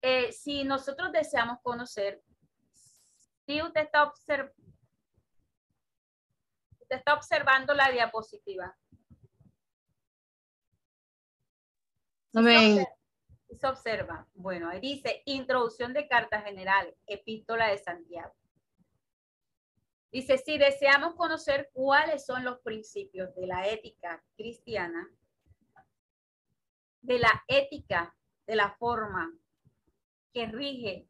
Eh, 0.01 0.31
si 0.31 0.63
nosotros 0.63 1.11
deseamos 1.11 1.59
conocer, 1.61 2.21
si 3.45 3.61
usted 3.61 3.81
está, 3.81 4.11
usted 4.11 4.51
está 6.89 7.13
observando 7.13 7.73
la 7.73 7.89
diapositiva. 7.91 8.75
Amén. 12.33 12.85
se 13.49 13.67
observa. 13.67 14.27
Bueno, 14.33 14.69
ahí 14.69 14.81
dice 14.81 15.21
introducción 15.25 15.93
de 15.93 16.07
cartas 16.07 16.43
generales, 16.43 16.93
epístola 17.07 17.67
de 17.69 17.77
Santiago. 17.77 18.33
Dice, 20.11 20.37
si 20.37 20.57
deseamos 20.57 21.15
conocer 21.15 21.69
cuáles 21.73 22.25
son 22.25 22.43
los 22.43 22.59
principios 22.59 23.33
de 23.35 23.47
la 23.47 23.67
ética 23.67 24.23
cristiana, 24.35 25.09
de 27.05 27.19
la 27.19 27.43
ética, 27.47 28.15
de 28.47 28.55
la 28.55 28.75
forma 28.77 29.31
que 30.33 30.47
rige, 30.47 31.07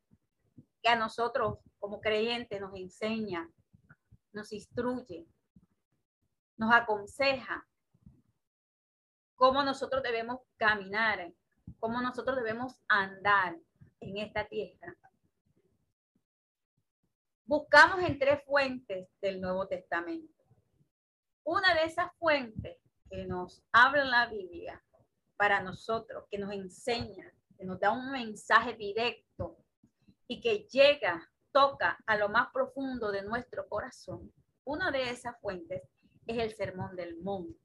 que 0.82 0.90
a 0.90 0.96
nosotros 0.96 1.60
como 1.80 2.02
creyentes 2.02 2.60
nos 2.60 2.76
enseña 2.76 3.50
nos 4.36 4.52
instruye, 4.52 5.26
nos 6.58 6.74
aconseja 6.74 7.66
cómo 9.36 9.64
nosotros 9.64 10.04
debemos 10.04 10.42
caminar, 10.58 11.34
cómo 11.80 12.02
nosotros 12.02 12.36
debemos 12.36 12.76
andar 12.88 13.58
en 14.02 14.18
esta 14.18 14.46
tierra. 14.46 14.96
Buscamos 17.46 18.04
en 18.04 18.20
tres 18.20 18.44
fuentes 18.46 19.08
del 19.22 19.40
Nuevo 19.40 19.68
Testamento. 19.68 20.44
Una 21.44 21.74
de 21.76 21.86
esas 21.86 22.12
fuentes 22.18 22.78
que 23.10 23.26
nos 23.26 23.64
habla 23.72 24.04
la 24.04 24.28
Biblia 24.28 24.84
para 25.38 25.62
nosotros, 25.62 26.26
que 26.30 26.38
nos 26.38 26.52
enseña, 26.52 27.32
que 27.58 27.66
nos 27.66 27.80
da 27.80 27.92
un 27.92 28.12
mensaje 28.12 28.74
directo 28.74 29.58
y 30.28 30.42
que 30.42 30.68
llega, 30.72 31.30
toca 31.52 31.98
a 32.06 32.18
lo 32.18 32.30
más 32.30 32.50
profundo 32.52 33.12
de 33.12 33.22
nuestro 33.22 33.68
corazón. 33.68 34.32
Una 34.66 34.92
de 34.92 35.10
esas 35.10 35.40
fuentes 35.40 35.84
es 36.26 36.38
el 36.38 36.54
Sermón 36.56 36.96
del 36.96 37.18
Monte. 37.22 37.60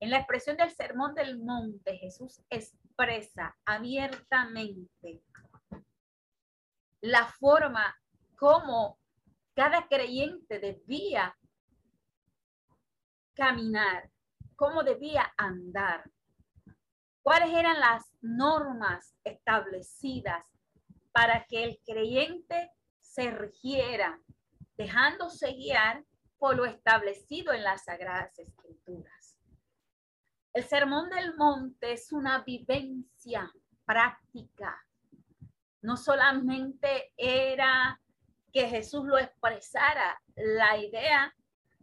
En 0.00 0.10
la 0.10 0.18
expresión 0.18 0.56
del 0.56 0.70
Sermón 0.70 1.14
del 1.14 1.38
Monte, 1.38 1.96
Jesús 1.96 2.42
expresa 2.50 3.56
abiertamente 3.64 5.22
la 7.00 7.26
forma 7.26 7.94
como 8.36 8.98
cada 9.54 9.86
creyente 9.88 10.58
debía 10.58 11.36
caminar, 13.34 14.10
cómo 14.56 14.82
debía 14.82 15.32
andar, 15.36 16.10
cuáles 17.24 17.54
eran 17.54 17.80
las 17.80 18.04
normas 18.20 19.16
establecidas 19.24 20.44
para 21.10 21.46
que 21.46 21.64
el 21.64 21.80
creyente 21.84 22.70
se 23.00 23.30
rigiera, 23.30 24.20
dejándose 24.76 25.54
guiar 25.54 26.04
por 26.38 26.54
lo 26.54 26.66
establecido 26.66 27.54
en 27.54 27.64
las 27.64 27.84
Sagradas 27.84 28.38
Escrituras. 28.38 29.38
El 30.52 30.64
Sermón 30.64 31.08
del 31.08 31.34
Monte 31.34 31.94
es 31.94 32.12
una 32.12 32.42
vivencia 32.42 33.50
práctica. 33.86 34.86
No 35.80 35.96
solamente 35.96 37.14
era 37.16 37.98
que 38.52 38.68
Jesús 38.68 39.06
lo 39.06 39.18
expresara, 39.18 40.20
la 40.36 40.76
idea 40.76 41.34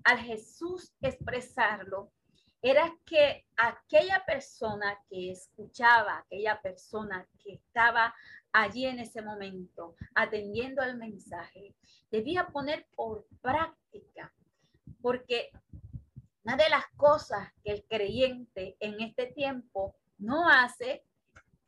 al 0.03 0.19
Jesús 0.19 0.93
expresarlo 1.01 2.11
era 2.61 2.95
que 3.05 3.45
aquella 3.57 4.23
persona 4.25 4.97
que 5.09 5.31
escuchaba, 5.31 6.19
aquella 6.19 6.61
persona 6.61 7.27
que 7.43 7.53
estaba 7.53 8.13
allí 8.51 8.85
en 8.85 8.99
ese 8.99 9.21
momento 9.21 9.95
atendiendo 10.13 10.81
al 10.81 10.97
mensaje, 10.97 11.75
debía 12.11 12.47
poner 12.47 12.87
por 12.95 13.25
práctica, 13.41 14.31
porque 15.01 15.49
una 16.43 16.55
de 16.55 16.69
las 16.69 16.85
cosas 16.97 17.51
que 17.63 17.71
el 17.71 17.83
creyente 17.85 18.75
en 18.79 18.99
este 19.01 19.27
tiempo 19.27 19.95
no 20.17 20.47
hace 20.47 21.03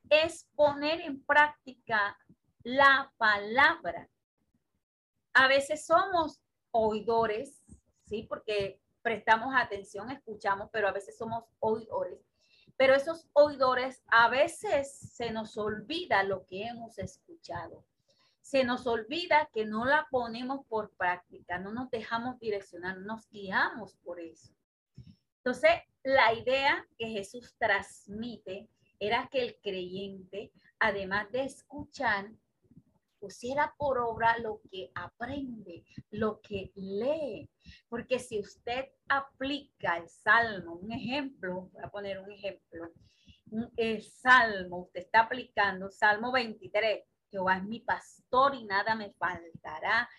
es 0.10 0.48
poner 0.56 1.02
en 1.02 1.24
práctica 1.24 2.18
la 2.64 3.12
palabra. 3.18 4.10
A 5.34 5.48
veces 5.48 5.86
somos 5.86 6.40
oidores, 6.72 7.64
¿sí? 8.06 8.24
Porque 8.24 8.80
prestamos 9.04 9.54
atención, 9.56 10.10
escuchamos, 10.10 10.70
pero 10.72 10.88
a 10.88 10.92
veces 10.92 11.18
somos 11.18 11.44
oidores. 11.60 12.20
Pero 12.78 12.96
esos 12.96 13.30
oidores 13.34 14.02
a 14.08 14.30
veces 14.30 14.92
se 14.98 15.30
nos 15.32 15.58
olvida 15.58 16.24
lo 16.24 16.46
que 16.48 16.64
hemos 16.66 16.98
escuchado. 16.98 17.86
Se 18.42 18.64
nos 18.64 18.88
olvida 18.88 19.50
que 19.54 19.66
no 19.66 19.86
la 19.86 20.08
ponemos 20.10 20.66
por 20.68 20.92
práctica, 20.96 21.60
no 21.60 21.72
nos 21.72 21.92
dejamos 21.92 22.40
direccionar, 22.40 22.98
nos 22.98 23.30
guiamos 23.30 23.96
por 23.98 24.20
eso. 24.20 24.54
Entonces, 25.38 25.72
la 26.04 26.34
idea 26.34 26.86
que 26.98 27.08
Jesús 27.08 27.56
transmite 27.58 28.70
era 29.00 29.28
que 29.30 29.42
el 29.42 29.60
creyente, 29.62 30.52
además 30.80 31.32
de 31.32 31.44
escuchar, 31.44 32.32
pusiera 33.24 33.74
por 33.78 34.00
obra 34.00 34.38
lo 34.40 34.60
que 34.70 34.92
aprende, 34.96 35.86
lo 36.12 36.42
que 36.42 36.74
lee. 36.76 37.50
Porque 37.88 38.20
si 38.20 38.38
usted 38.38 38.90
aplica 39.08 39.96
el 39.96 40.10
salmo, 40.10 40.74
un 40.74 40.92
ejemplo, 40.92 41.70
voy 41.72 41.82
a 41.82 41.90
poner 41.90 42.20
un 42.20 42.30
ejemplo, 42.30 42.92
el 43.78 44.04
salmo, 44.04 44.80
usted 44.80 45.00
está 45.00 45.22
aplicando 45.22 45.90
Salmo 45.90 46.34
23, 46.34 47.06
Jehová 47.32 47.58
es 47.58 47.64
mi 47.64 47.80
pastor 47.80 48.56
y 48.56 48.66
nada 48.66 48.94
me 48.94 49.14
faltará. 49.14 50.10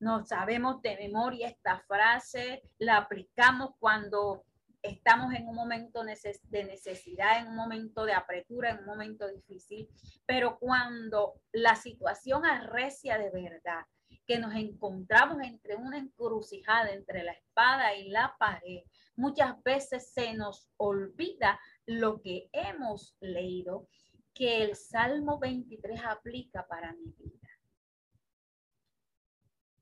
No 0.00 0.24
sabemos 0.24 0.80
de 0.80 0.96
memoria 0.96 1.48
esta 1.48 1.80
frase, 1.80 2.62
la 2.78 2.96
aplicamos 2.96 3.72
cuando 3.78 4.46
estamos 4.84 5.32
en 5.34 5.48
un 5.48 5.54
momento 5.54 6.04
de 6.04 6.64
necesidad, 6.64 7.40
en 7.40 7.48
un 7.48 7.56
momento 7.56 8.04
de 8.04 8.12
apretura, 8.12 8.70
en 8.70 8.80
un 8.80 8.86
momento 8.86 9.26
difícil, 9.26 9.88
pero 10.26 10.58
cuando 10.58 11.40
la 11.52 11.74
situación 11.74 12.44
arrecia 12.44 13.18
de 13.18 13.30
verdad, 13.30 13.84
que 14.26 14.38
nos 14.38 14.54
encontramos 14.54 15.42
entre 15.42 15.76
una 15.76 15.98
encrucijada, 15.98 16.90
entre 16.90 17.24
la 17.24 17.32
espada 17.32 17.94
y 17.94 18.08
la 18.08 18.36
pared, 18.38 18.82
muchas 19.16 19.62
veces 19.62 20.12
se 20.12 20.34
nos 20.34 20.70
olvida 20.76 21.58
lo 21.86 22.20
que 22.20 22.48
hemos 22.52 23.16
leído, 23.20 23.88
que 24.34 24.64
el 24.64 24.76
Salmo 24.76 25.38
23 25.38 26.00
aplica 26.04 26.66
para 26.66 26.92
mi 26.92 27.12
vida. 27.18 27.48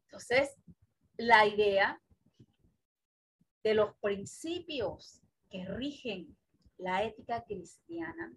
Entonces, 0.04 0.56
la 1.16 1.46
idea 1.46 2.00
de 3.62 3.74
los 3.74 3.94
principios 3.98 5.20
que 5.50 5.64
rigen 5.66 6.36
la 6.78 7.04
ética 7.04 7.44
cristiana 7.44 8.32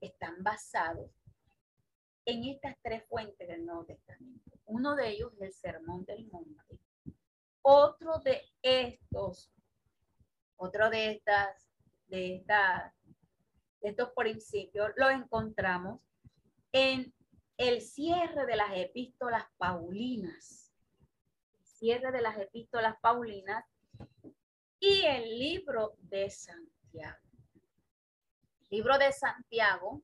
están 0.00 0.42
basados 0.42 1.10
en 2.24 2.44
estas 2.44 2.76
tres 2.82 3.04
fuentes 3.08 3.48
del 3.48 3.64
Nuevo 3.64 3.86
Testamento. 3.86 4.58
Uno 4.66 4.94
de 4.94 5.08
ellos 5.08 5.32
es 5.34 5.40
el 5.40 5.52
Sermón 5.54 6.04
del 6.04 6.26
Monte. 6.30 6.78
Otro 7.62 8.18
de 8.18 8.42
estos, 8.60 9.50
otro 10.56 10.90
de 10.90 11.12
estas, 11.12 11.70
de 12.06 12.36
estas, 12.36 12.92
de 13.80 13.88
estos 13.88 14.10
principios 14.14 14.90
lo 14.96 15.08
encontramos 15.08 16.00
en 16.72 17.14
el 17.56 17.80
cierre 17.80 18.44
de 18.46 18.56
las 18.56 18.70
epístolas 18.74 19.44
paulinas. 19.56 20.72
El 21.58 21.66
cierre 21.66 22.12
de 22.12 22.20
las 22.20 22.38
epístolas 22.38 22.96
paulinas 23.00 23.64
y 24.80 25.04
el 25.04 25.38
libro 25.38 25.94
de 26.02 26.30
Santiago. 26.30 27.18
libro 28.70 28.98
de 28.98 29.12
Santiago, 29.12 30.02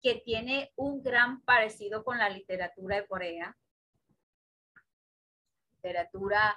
que 0.00 0.16
tiene 0.24 0.72
un 0.76 1.02
gran 1.02 1.42
parecido 1.42 2.04
con 2.04 2.18
la 2.18 2.28
literatura 2.28 2.96
de 2.96 3.06
Corea, 3.06 3.56
literatura 5.76 6.56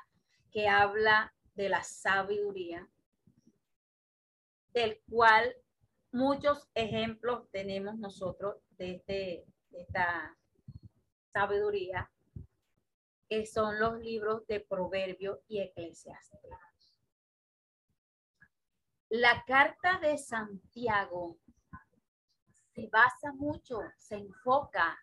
que 0.51 0.67
habla 0.67 1.33
de 1.55 1.69
la 1.69 1.83
sabiduría, 1.83 2.87
del 4.73 5.01
cual 5.09 5.55
muchos 6.11 6.69
ejemplos 6.75 7.49
tenemos 7.51 7.97
nosotros 7.97 8.57
de, 8.77 8.95
este, 8.95 9.45
esta 9.71 10.37
sabiduría, 11.33 12.11
que 13.27 13.45
son 13.45 13.79
los 13.79 13.99
libros 13.99 14.45
de 14.47 14.59
Proverbio 14.59 15.41
y 15.47 15.59
Eclesiastes. 15.59 16.68
La 19.11 19.43
carta 19.43 19.97
de 19.97 20.19
Santiago 20.19 21.39
se 22.75 22.87
basa 22.91 23.31
mucho, 23.33 23.81
se 23.97 24.17
enfoca 24.17 24.99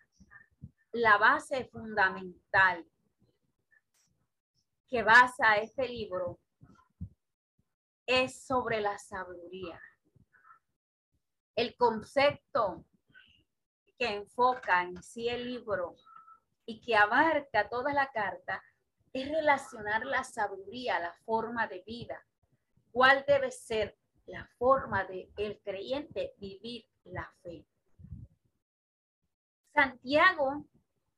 la 0.93 1.17
base 1.17 1.65
fundamental 1.65 2.87
que 4.87 5.03
basa 5.03 5.57
este 5.57 5.89
libro 5.89 6.39
es 8.05 8.45
sobre 8.45 8.79
la 8.79 8.97
sabiduría. 8.97 9.81
El 11.53 11.75
concepto 11.75 12.85
que 13.99 14.15
enfoca 14.15 14.83
en 14.83 15.03
sí 15.03 15.27
el 15.27 15.45
libro 15.45 15.97
y 16.65 16.79
que 16.79 16.95
abarca 16.95 17.67
toda 17.67 17.91
la 17.91 18.09
carta 18.11 18.63
es 19.11 19.27
relacionar 19.27 20.05
la 20.05 20.23
sabiduría, 20.23 20.97
la 20.97 21.13
forma 21.25 21.67
de 21.67 21.83
vida, 21.85 22.25
cuál 22.97 23.23
debe 23.27 23.51
ser 23.51 23.95
la 24.25 24.49
forma 24.57 25.05
de 25.05 25.31
el 25.37 25.61
creyente 25.61 26.33
vivir 26.37 26.83
la 27.03 27.31
fe. 27.43 27.63
Santiago 29.71 30.65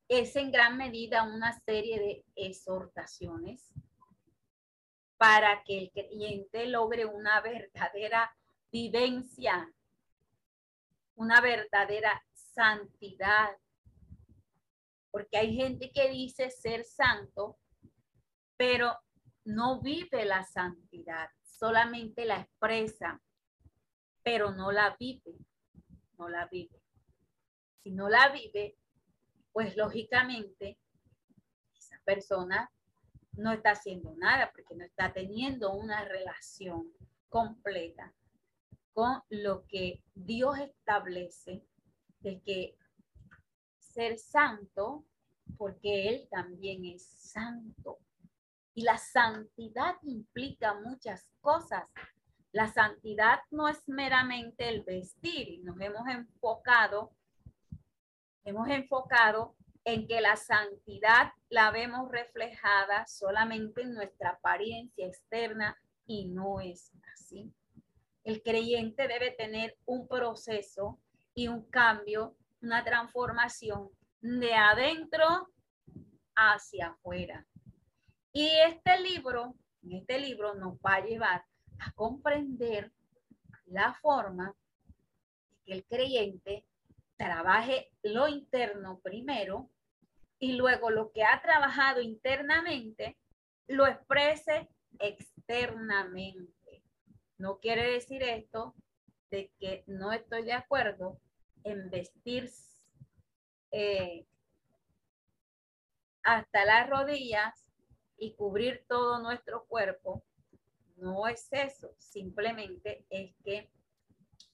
es 0.10 0.36
en 0.36 0.52
gran 0.52 0.76
medida 0.76 1.24
una 1.24 1.58
serie 1.62 1.98
de 1.98 2.26
exhortaciones 2.36 3.74
para 5.16 5.64
que 5.64 5.78
el 5.78 5.92
creyente 5.92 6.66
logre 6.68 7.06
una 7.06 7.40
verdadera 7.40 8.30
vivencia, 8.70 9.74
una 11.16 11.40
verdadera 11.40 12.22
santidad. 12.34 13.56
Porque 15.12 15.38
hay 15.38 15.56
gente 15.56 15.94
que 15.94 16.10
dice 16.10 16.52
ser 16.52 16.84
santo, 16.84 17.58
pero 18.58 19.00
no 19.46 19.80
vive 19.80 20.26
la 20.26 20.44
santidad, 20.44 21.30
solamente 21.60 22.26
la 22.26 22.40
expresa, 22.40 23.22
pero 24.24 24.52
no 24.52 24.72
la 24.72 24.96
vive, 24.98 25.36
no 26.18 26.30
la 26.30 26.48
vive. 26.48 26.82
Si 27.84 27.92
no 27.92 28.08
la 28.08 28.30
vive, 28.30 28.78
pues 29.52 29.76
lógicamente 29.76 30.78
esa 31.76 32.00
persona 32.06 32.72
no 33.34 33.52
está 33.52 33.72
haciendo 33.72 34.16
nada 34.16 34.52
porque 34.54 34.76
no 34.76 34.86
está 34.86 35.12
teniendo 35.12 35.74
una 35.74 36.06
relación 36.06 36.94
completa 37.28 38.14
con 38.94 39.22
lo 39.30 39.66
que 39.68 40.02
Dios 40.16 40.60
establece 40.60 41.66
de 42.22 42.42
que 42.42 42.78
ser 43.78 44.18
santo, 44.18 45.06
porque 45.58 46.10
Él 46.10 46.28
también 46.30 46.86
es 46.86 47.04
santo. 47.04 48.00
Y 48.80 48.84
la 48.84 48.98
santidad 48.98 49.96
implica 50.04 50.74
muchas 50.74 51.30
cosas. 51.42 51.84
La 52.54 52.72
santidad 52.72 53.40
no 53.52 53.68
es 53.68 53.84
meramente 53.90 54.70
el 54.70 54.84
vestir 54.84 55.62
nos 55.66 55.78
hemos 55.82 56.08
enfocado, 56.08 57.12
hemos 58.46 58.70
enfocado 58.70 59.58
en 59.84 60.08
que 60.08 60.22
la 60.22 60.38
santidad 60.38 61.34
la 61.50 61.72
vemos 61.72 62.10
reflejada 62.10 63.06
solamente 63.06 63.82
en 63.82 63.96
nuestra 63.96 64.30
apariencia 64.30 65.08
externa 65.08 65.78
y 66.06 66.30
no 66.30 66.62
es 66.62 66.94
así. 67.14 67.52
El 68.24 68.42
creyente 68.42 69.10
debe 69.10 69.32
tener 69.32 69.78
un 69.88 70.08
proceso 70.08 71.02
y 71.34 71.50
un 71.50 71.70
cambio, 71.70 72.38
una 72.62 72.82
transformación 72.86 73.90
de 74.22 74.54
adentro 74.54 75.50
hacia 76.34 76.92
afuera. 76.92 77.46
Y 78.32 78.48
este 78.68 79.00
libro, 79.00 79.56
este 79.90 80.20
libro 80.20 80.54
nos 80.56 80.76
va 80.76 80.96
a 80.96 81.06
llevar 81.06 81.46
a 81.80 81.92
comprender 81.94 82.92
la 83.66 83.94
forma 83.96 84.56
que 85.66 85.74
el 85.74 85.86
creyente 85.86 86.66
trabaje 87.18 87.92
lo 88.04 88.28
interno 88.28 89.00
primero 89.00 89.70
y 90.38 90.54
luego 90.54 90.90
lo 90.90 91.12
que 91.12 91.24
ha 91.24 91.42
trabajado 91.42 92.02
internamente 92.02 93.18
lo 93.68 93.88
exprese 93.88 94.70
externamente. 95.00 96.84
No 97.38 97.60
quiere 97.60 97.92
decir 97.92 98.24
esto 98.24 98.76
de 99.32 99.52
que 99.60 99.84
no 99.88 100.12
estoy 100.12 100.44
de 100.44 100.54
acuerdo 100.54 101.20
en 101.64 101.90
vestir 101.90 102.50
eh, 103.72 104.26
hasta 106.24 106.66
las 106.66 106.90
rodillas 106.90 107.69
y 108.20 108.34
cubrir 108.34 108.86
todo 108.88 109.20
nuestro 109.20 109.66
cuerpo. 109.66 110.24
No 110.98 111.28
es 111.28 111.48
eso, 111.52 111.94
simplemente 111.98 113.06
es 113.10 113.34
que 113.44 113.70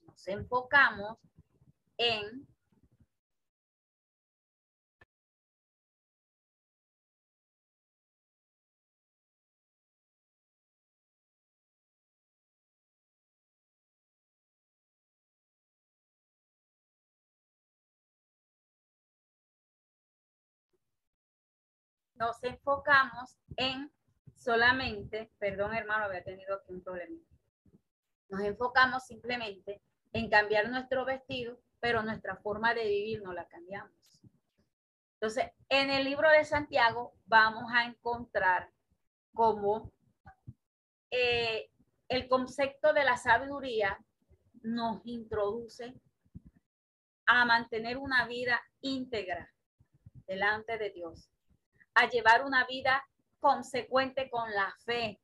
nos 0.06 0.28
enfocamos 0.28 1.18
en 1.98 2.48
nos 22.16 22.44
enfocamos 22.44 23.38
en 23.58 23.92
solamente, 24.36 25.32
perdón 25.38 25.74
hermano, 25.74 26.06
había 26.06 26.24
tenido 26.24 26.56
aquí 26.56 26.74
un 26.74 26.82
problema. 26.82 27.20
Nos 28.30 28.42
enfocamos 28.42 29.06
simplemente 29.06 29.82
en 30.14 30.30
cambiar 30.30 30.70
nuestro 30.70 31.06
vestido, 31.06 31.60
pero 31.80 32.02
nuestra 32.04 32.36
forma 32.38 32.74
de 32.74 32.86
vivir 32.86 33.22
no 33.22 33.34
la 33.34 33.48
cambiamos. 33.48 34.22
Entonces, 35.16 35.52
en 35.70 35.90
el 35.90 36.04
libro 36.04 36.30
de 36.30 36.44
Santiago 36.46 37.16
vamos 37.26 37.72
a 37.74 37.86
encontrar 37.86 38.70
cómo 39.34 39.92
eh, 41.12 41.70
el 42.08 42.28
concepto 42.28 42.94
de 42.94 43.04
la 43.04 43.18
sabiduría 43.18 44.00
nos 44.62 45.06
introduce 45.06 45.94
a 47.26 47.46
mantener 47.46 47.98
una 47.98 48.28
vida 48.28 48.62
íntegra 48.82 49.52
delante 50.28 50.78
de 50.78 50.92
Dios 50.92 51.30
a 51.96 52.10
llevar 52.10 52.46
una 52.46 52.66
vida 52.66 53.04
consecuente 53.40 54.30
con 54.30 54.52
la 54.54 54.74
fe, 54.86 55.22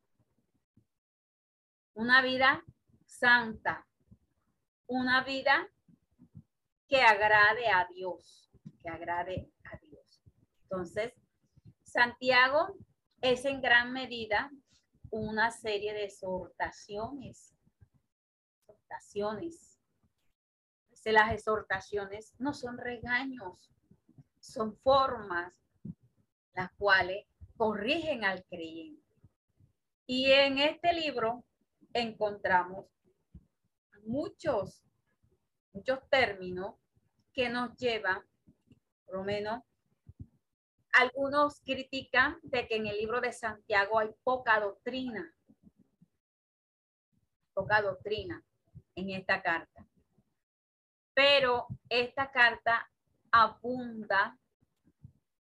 una 1.94 2.22
vida 2.22 2.64
santa, 3.06 3.88
una 4.88 5.24
vida 5.24 5.70
que 6.88 7.02
agrade 7.02 7.70
a 7.70 7.88
Dios, 7.94 8.52
que 8.82 8.90
agrade 8.90 9.52
a 9.66 9.78
Dios. 9.78 10.24
Entonces, 10.64 11.14
Santiago 11.84 12.76
es 13.22 13.46
en 13.46 13.62
gran 13.62 13.92
medida 13.92 14.50
una 15.10 15.52
serie 15.52 15.94
de 15.94 16.06
exhortaciones. 16.06 17.54
Exhortaciones. 18.68 19.78
Las 21.04 21.34
exhortaciones 21.34 22.34
no 22.40 22.54
son 22.54 22.78
regaños, 22.78 23.72
son 24.40 24.78
formas 24.78 25.61
las 26.54 26.72
cuales 26.74 27.26
corrigen 27.58 28.24
al 28.24 28.44
creyente. 28.46 29.02
Y 30.06 30.32
en 30.32 30.58
este 30.58 30.94
libro 30.94 31.46
encontramos 31.94 32.86
muchos, 34.04 34.84
muchos 35.74 36.00
términos 36.10 36.76
que 37.34 37.50
nos 37.50 37.76
llevan, 37.78 38.22
por 39.06 39.18
lo 39.18 39.24
menos, 39.24 39.62
algunos 40.94 41.62
critican 41.62 42.40
de 42.44 42.68
que 42.68 42.76
en 42.76 42.88
el 42.88 42.98
libro 42.98 43.22
de 43.22 43.32
Santiago 43.32 44.00
hay 44.00 44.10
poca 44.24 44.60
doctrina, 44.60 45.34
poca 47.54 47.82
doctrina 47.82 48.44
en 48.96 49.12
esta 49.12 49.42
carta. 49.42 49.88
Pero 51.14 51.68
esta 51.90 52.32
carta 52.32 52.90
abunda 53.32 54.38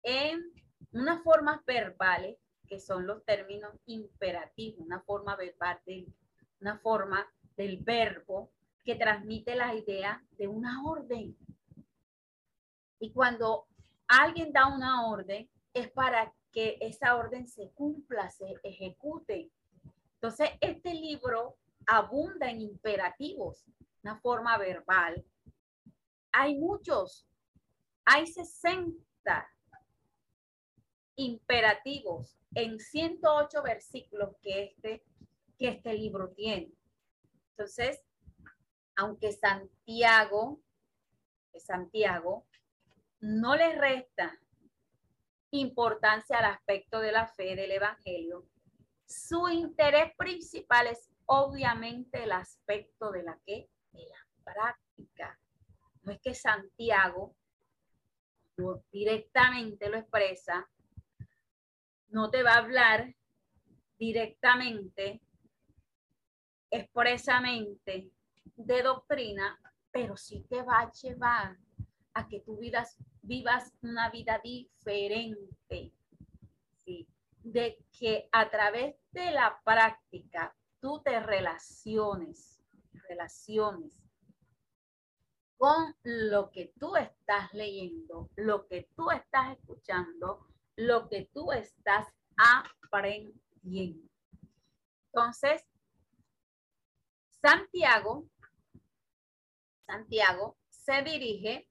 en 0.02 0.63
unas 1.00 1.22
formas 1.22 1.64
verbales, 1.64 2.38
que 2.66 2.80
son 2.80 3.06
los 3.06 3.24
términos 3.24 3.74
imperativos, 3.86 4.80
una 4.86 5.00
forma 5.02 5.36
verbal, 5.36 5.80
de, 5.86 6.06
una 6.60 6.78
forma 6.78 7.26
del 7.56 7.78
verbo 7.78 8.52
que 8.84 8.94
transmite 8.94 9.54
la 9.54 9.74
idea 9.74 10.24
de 10.32 10.48
una 10.48 10.82
orden. 10.84 11.36
Y 13.00 13.12
cuando 13.12 13.66
alguien 14.06 14.52
da 14.52 14.68
una 14.68 15.06
orden, 15.06 15.48
es 15.72 15.90
para 15.90 16.32
que 16.52 16.78
esa 16.80 17.16
orden 17.16 17.48
se 17.48 17.70
cumpla, 17.72 18.30
se 18.30 18.54
ejecute. 18.62 19.50
Entonces, 20.14 20.50
este 20.60 20.94
libro 20.94 21.56
abunda 21.86 22.50
en 22.50 22.60
imperativos, 22.60 23.64
una 24.02 24.20
forma 24.20 24.56
verbal. 24.58 25.24
Hay 26.32 26.56
muchos, 26.56 27.26
hay 28.04 28.26
60 28.26 29.48
imperativos 31.16 32.36
en 32.54 32.78
108 32.78 33.62
versículos 33.62 34.36
que 34.42 34.64
este, 34.64 35.04
que 35.58 35.68
este 35.68 35.94
libro 35.94 36.30
tiene. 36.30 36.72
Entonces, 37.50 38.00
aunque 38.96 39.32
Santiago, 39.32 40.60
Santiago 41.56 42.46
no 43.20 43.56
le 43.56 43.74
resta 43.74 44.38
importancia 45.50 46.38
al 46.38 46.46
aspecto 46.46 47.00
de 47.00 47.12
la 47.12 47.26
fe 47.28 47.56
del 47.56 47.72
Evangelio, 47.72 48.46
su 49.06 49.48
interés 49.48 50.12
principal 50.16 50.88
es 50.88 51.10
obviamente 51.26 52.24
el 52.24 52.32
aspecto 52.32 53.10
de 53.10 53.22
la 53.22 53.38
que 53.44 53.68
de 53.92 54.06
la 54.06 54.52
práctica. 54.52 55.38
No 56.02 56.12
es 56.12 56.20
que 56.20 56.34
Santiago 56.34 57.36
directamente 58.92 59.88
lo 59.88 59.98
expresa, 59.98 60.68
no 62.14 62.30
te 62.30 62.44
va 62.44 62.52
a 62.52 62.58
hablar 62.58 63.12
directamente, 63.98 65.20
expresamente 66.70 68.12
de 68.54 68.82
doctrina, 68.82 69.60
pero 69.90 70.16
sí 70.16 70.46
te 70.48 70.62
va 70.62 70.78
a 70.78 70.92
llevar 70.92 71.58
a 72.14 72.28
que 72.28 72.38
tú 72.38 72.56
vivas, 72.56 72.96
vivas 73.20 73.72
una 73.82 74.10
vida 74.10 74.40
diferente. 74.42 75.92
De 77.42 77.84
que 77.98 78.28
a 78.32 78.48
través 78.48 78.94
de 79.10 79.32
la 79.32 79.60
práctica 79.64 80.56
tú 80.80 81.02
te 81.02 81.20
relaciones, 81.20 82.62
relaciones 83.08 84.00
con 85.58 85.94
lo 86.04 86.50
que 86.50 86.72
tú 86.78 86.96
estás 86.96 87.52
leyendo, 87.52 88.30
lo 88.36 88.66
que 88.66 88.88
tú 88.96 89.10
estás 89.10 89.58
escuchando, 89.58 90.46
lo 90.76 91.08
que 91.08 91.28
tú 91.32 91.52
estás 91.52 92.06
aprendiendo. 92.36 94.08
Entonces, 95.12 95.64
Santiago, 97.40 98.28
Santiago 99.86 100.56
se 100.68 101.02
dirige 101.02 101.68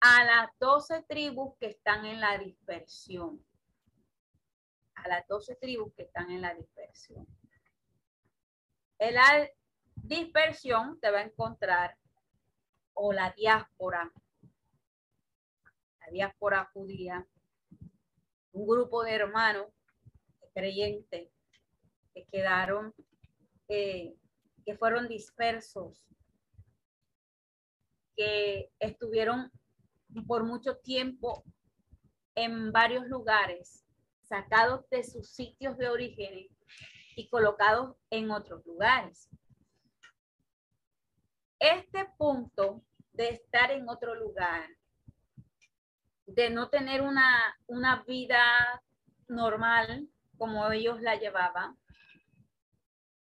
a 0.00 0.24
las 0.24 0.50
doce 0.58 1.02
tribus 1.08 1.56
que 1.58 1.66
están 1.66 2.04
en 2.04 2.20
la 2.20 2.38
dispersión. 2.38 3.44
A 4.94 5.08
las 5.08 5.26
doce 5.26 5.56
tribus 5.56 5.92
que 5.94 6.02
están 6.02 6.30
en 6.30 6.42
la 6.42 6.54
dispersión. 6.54 7.26
En 8.98 9.14
la 9.14 9.48
dispersión 9.94 10.98
te 11.00 11.10
va 11.10 11.20
a 11.20 11.24
encontrar 11.24 11.96
o 12.94 13.12
la 13.12 13.30
diáspora, 13.30 14.12
la 16.00 16.06
diáspora 16.10 16.70
judía, 16.74 17.26
un 18.52 18.66
grupo 18.66 19.02
de 19.04 19.14
hermanos 19.14 19.66
creyentes 20.54 21.30
que 22.14 22.26
quedaron, 22.26 22.94
eh, 23.68 24.14
que 24.64 24.76
fueron 24.76 25.08
dispersos, 25.08 26.04
que 28.16 28.70
estuvieron 28.78 29.50
por 30.26 30.44
mucho 30.44 30.76
tiempo 30.78 31.44
en 32.34 32.72
varios 32.72 33.06
lugares, 33.06 33.84
sacados 34.22 34.88
de 34.90 35.04
sus 35.04 35.30
sitios 35.30 35.76
de 35.78 35.88
origen 35.88 36.48
y 37.16 37.28
colocados 37.28 37.96
en 38.10 38.30
otros 38.30 38.64
lugares. 38.66 39.28
Este 41.58 42.06
punto 42.16 42.82
de 43.12 43.30
estar 43.30 43.70
en 43.70 43.88
otro 43.88 44.14
lugar, 44.14 44.68
de 46.34 46.50
no 46.50 46.68
tener 46.68 47.02
una, 47.02 47.56
una 47.66 48.02
vida 48.04 48.42
normal 49.28 50.08
como 50.38 50.70
ellos 50.70 51.00
la 51.00 51.16
llevaban, 51.16 51.76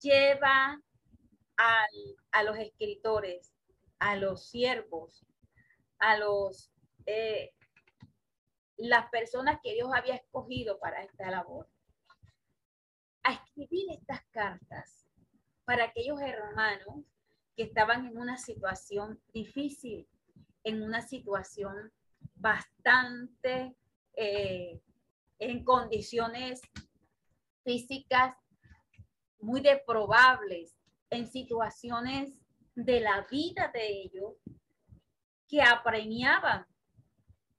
lleva 0.01 0.81
a 1.57 2.43
los 2.45 2.57
escritores, 2.59 3.53
a 3.99 4.17
los 4.17 4.49
siervos, 4.49 5.27
a 5.99 6.17
los 6.17 6.71
eh, 7.07 7.53
las 8.77 9.09
personas 9.09 9.59
que 9.63 9.73
Dios 9.73 9.91
había 9.95 10.15
escogido 10.15 10.79
para 10.79 11.03
esta 11.03 11.31
labor 11.31 11.67
a 13.23 13.33
escribir 13.33 13.91
estas 13.93 14.23
cartas 14.31 15.07
para 15.65 15.85
aquellos 15.85 16.21
hermanos 16.21 17.05
que 17.57 17.65
estaban 17.65 18.07
en 18.07 18.19
una 18.19 18.37
situación 18.37 19.21
difícil, 19.33 20.07
en 20.65 20.83
una 20.83 21.01
situación 21.01 21.93
bastante 22.35 23.77
eh, 24.15 24.81
en 25.39 25.65
condiciones 25.65 26.61
físicas 27.65 28.35
muy 29.41 29.61
deprobables, 29.61 30.77
en 31.11 31.27
situaciones 31.27 32.35
de 32.75 33.01
la 33.01 33.27
vida 33.31 33.71
de 33.73 34.03
ellos 34.03 34.35
que 35.49 35.63
apremiaban 35.63 36.67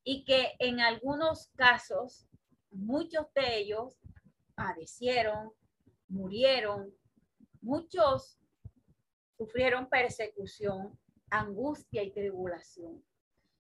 y 0.03 0.23
que 0.23 0.55
en 0.59 0.79
algunos 0.79 1.47
casos, 1.55 2.27
muchos 2.71 3.25
de 3.33 3.57
ellos 3.57 3.93
padecieron, 4.55 5.51
murieron, 6.07 6.93
muchos 7.61 8.39
sufrieron 9.37 9.89
persecución, 9.89 10.99
angustia 11.29 12.03
y 12.03 12.11
tribulación. 12.11 13.03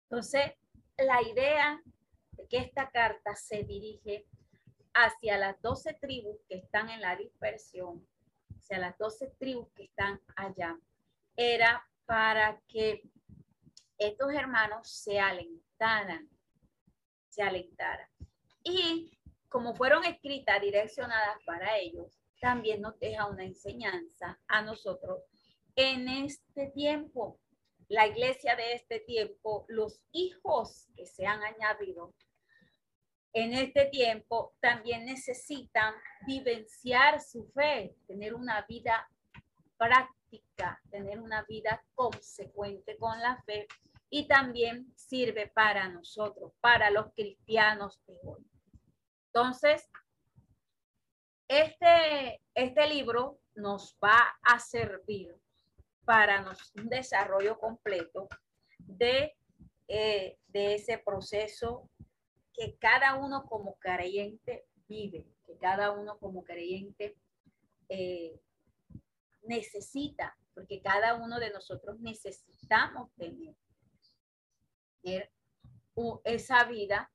Entonces, 0.03 0.53
la 1.05 1.21
idea 1.21 1.81
de 2.31 2.47
que 2.47 2.57
esta 2.57 2.89
carta 2.89 3.35
se 3.35 3.63
dirige 3.63 4.25
hacia 4.93 5.37
las 5.37 5.61
doce 5.61 5.93
tribus 5.93 6.37
que 6.47 6.55
están 6.55 6.89
en 6.89 7.01
la 7.01 7.15
dispersión, 7.15 8.07
hacia 8.57 8.79
las 8.79 8.97
doce 8.97 9.33
tribus 9.39 9.71
que 9.73 9.83
están 9.83 10.21
allá, 10.35 10.77
era 11.35 11.85
para 12.05 12.59
que 12.67 13.03
estos 13.97 14.33
hermanos 14.33 14.89
se 14.89 15.19
alentaran, 15.19 16.29
se 17.29 17.43
alentaran. 17.43 18.07
Y 18.63 19.17
como 19.47 19.75
fueron 19.75 20.05
escritas, 20.05 20.61
direccionadas 20.61 21.37
para 21.45 21.77
ellos, 21.77 22.19
también 22.39 22.81
nos 22.81 22.97
deja 22.99 23.25
una 23.25 23.43
enseñanza 23.43 24.39
a 24.47 24.61
nosotros 24.61 25.23
en 25.75 26.07
este 26.07 26.67
tiempo. 26.67 27.39
La 27.89 28.07
iglesia 28.07 28.55
de 28.55 28.73
este 28.73 28.99
tiempo, 28.99 29.65
los 29.67 30.01
hijos 30.11 30.87
que 30.95 31.05
se 31.05 31.25
han 31.25 31.41
añadido 31.43 32.13
en 33.33 33.53
este 33.53 33.85
tiempo 33.85 34.53
también 34.59 35.05
necesitan 35.05 35.95
vivenciar 36.25 37.21
su 37.21 37.47
fe, 37.51 37.95
tener 38.07 38.33
una 38.33 38.63
vida 38.67 39.09
práctica, 39.77 40.79
tener 40.89 41.19
una 41.19 41.43
vida 41.43 41.83
consecuente 41.95 42.97
con 42.97 43.19
la 43.19 43.41
fe 43.43 43.67
y 44.09 44.27
también 44.27 44.91
sirve 44.95 45.47
para 45.47 45.89
nosotros, 45.89 46.53
para 46.59 46.89
los 46.89 47.11
cristianos 47.13 47.99
de 48.05 48.17
hoy. 48.23 48.45
Entonces, 49.27 49.87
este, 51.47 52.41
este 52.53 52.87
libro 52.87 53.39
nos 53.55 53.97
va 54.03 54.37
a 54.43 54.59
servir 54.59 55.35
para 56.09 56.43
un 56.73 56.89
desarrollo 56.89 57.59
completo 57.59 58.27
de, 58.79 59.37
eh, 59.87 60.39
de 60.47 60.73
ese 60.73 60.97
proceso 60.97 61.87
que 62.51 62.79
cada 62.79 63.13
uno 63.13 63.45
como 63.45 63.75
creyente 63.75 64.65
vive, 64.87 65.27
que 65.45 65.55
cada 65.59 65.91
uno 65.91 66.17
como 66.17 66.43
creyente 66.43 67.15
eh, 67.89 68.41
necesita, 69.43 70.35
porque 70.55 70.81
cada 70.81 71.13
uno 71.13 71.39
de 71.39 71.51
nosotros 71.51 71.99
necesitamos 71.99 73.11
tener 73.13 73.55
esa 76.23 76.63
vida 76.63 77.11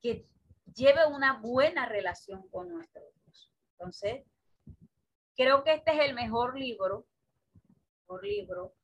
que 0.00 0.24
lleve 0.72 1.04
una 1.08 1.40
buena 1.40 1.84
relación 1.86 2.48
con 2.50 2.68
nuestro 2.68 3.02
Dios. 3.24 3.52
Entonces, 3.72 4.22
creo 5.34 5.64
que 5.64 5.74
este 5.74 5.94
es 5.94 6.08
el 6.08 6.14
mejor 6.14 6.56
libro, 6.56 7.08
por 8.10 8.24
libro, 8.24 8.74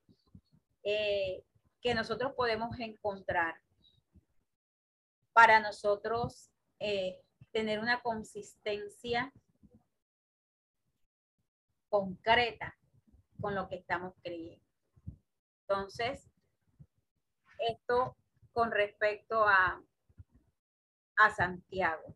eh, 0.85 1.43
que 1.83 1.97
nosotros 1.97 2.33
podemos 2.37 2.79
encontrar 2.79 3.61
para 5.33 5.59
nosotros 5.59 6.53
eh, 6.79 7.21
tener 7.51 7.81
una 7.81 8.01
consistencia 8.03 9.33
concreta 11.89 12.79
con 13.41 13.57
lo 13.57 13.69
que 13.69 13.75
estamos 13.75 14.15
creyendo. 14.23 14.65
Entonces, 15.63 16.31
esto 17.59 18.17
con 18.53 18.71
respecto 18.71 19.45
a, 19.45 19.83
a 21.17 21.31
Santiago. 21.35 22.15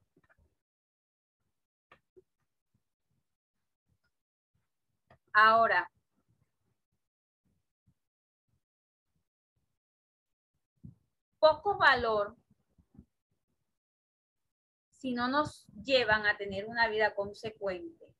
Ahora, 5.33 5.91
poco 11.41 11.77
valor 11.77 12.37
si 14.93 15.15
no 15.15 15.29
nos 15.29 15.67
llevan 15.83 16.27
a 16.27 16.37
tener 16.37 16.67
una 16.67 16.87
vida 16.89 17.15
consecuente. 17.15 18.15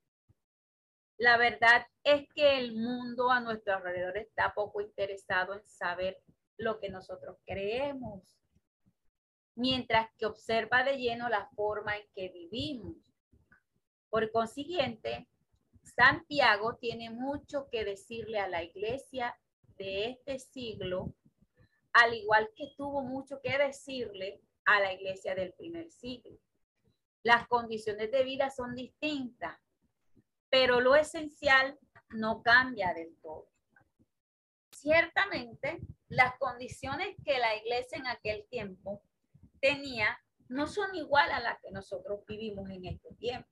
La 1.17 1.37
verdad 1.37 1.85
es 2.03 2.27
que 2.33 2.57
el 2.57 2.73
mundo 2.73 3.29
a 3.29 3.39
nuestro 3.39 3.75
alrededor 3.75 4.17
está 4.17 4.55
poco 4.55 4.81
interesado 4.81 5.53
en 5.53 5.67
saber 5.69 6.17
lo 6.57 6.79
que 6.79 6.89
nosotros 6.89 7.37
creemos, 7.45 8.23
mientras 9.55 10.09
que 10.17 10.25
observa 10.25 10.83
de 10.83 10.97
lleno 10.97 11.29
la 11.29 11.47
forma 11.55 11.95
en 11.95 12.07
que 12.15 12.29
vivimos. 12.29 12.95
Por 14.09 14.31
consiguiente, 14.31 15.27
Santiago 15.83 16.77
tiene 16.77 17.11
mucho 17.11 17.69
que 17.69 17.85
decirle 17.85 18.39
a 18.39 18.47
la 18.47 18.63
iglesia 18.63 19.39
de 19.77 20.09
este 20.09 20.39
siglo, 20.39 21.13
al 21.93 22.13
igual 22.13 22.49
que 22.55 22.73
tuvo 22.77 23.03
mucho 23.03 23.39
que 23.41 23.57
decirle 23.57 24.41
a 24.65 24.79
la 24.79 24.93
iglesia 24.93 25.35
del 25.35 25.53
primer 25.53 25.89
siglo. 25.91 26.37
Las 27.23 27.47
condiciones 27.47 28.11
de 28.11 28.23
vida 28.23 28.49
son 28.49 28.75
distintas, 28.75 29.59
pero 30.49 30.79
lo 30.79 30.95
esencial 30.95 31.77
no 32.09 32.41
cambia 32.41 32.93
del 32.93 33.15
todo. 33.21 33.49
Ciertamente, 34.71 35.79
las 36.07 36.37
condiciones 36.37 37.15
que 37.23 37.37
la 37.37 37.55
iglesia 37.55 37.97
en 37.97 38.07
aquel 38.07 38.47
tiempo 38.49 39.03
tenía 39.59 40.19
no 40.47 40.67
son 40.67 40.93
igual 40.95 41.31
a 41.31 41.39
las 41.39 41.61
que 41.61 41.71
nosotros 41.71 42.25
vivimos 42.25 42.69
en 42.69 42.85
este 42.85 43.13
tiempo. 43.15 43.49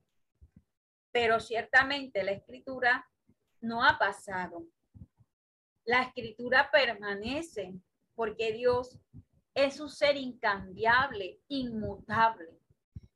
Pero 1.12 1.40
ciertamente 1.40 2.22
la 2.22 2.32
escritura 2.32 3.08
no 3.60 3.84
ha 3.84 3.98
pasado. 3.98 4.66
La 5.84 6.02
escritura 6.02 6.70
permanece 6.70 7.74
porque 8.20 8.52
Dios 8.52 9.00
es 9.54 9.80
un 9.80 9.88
ser 9.88 10.18
incambiable, 10.18 11.40
inmutable. 11.48 12.60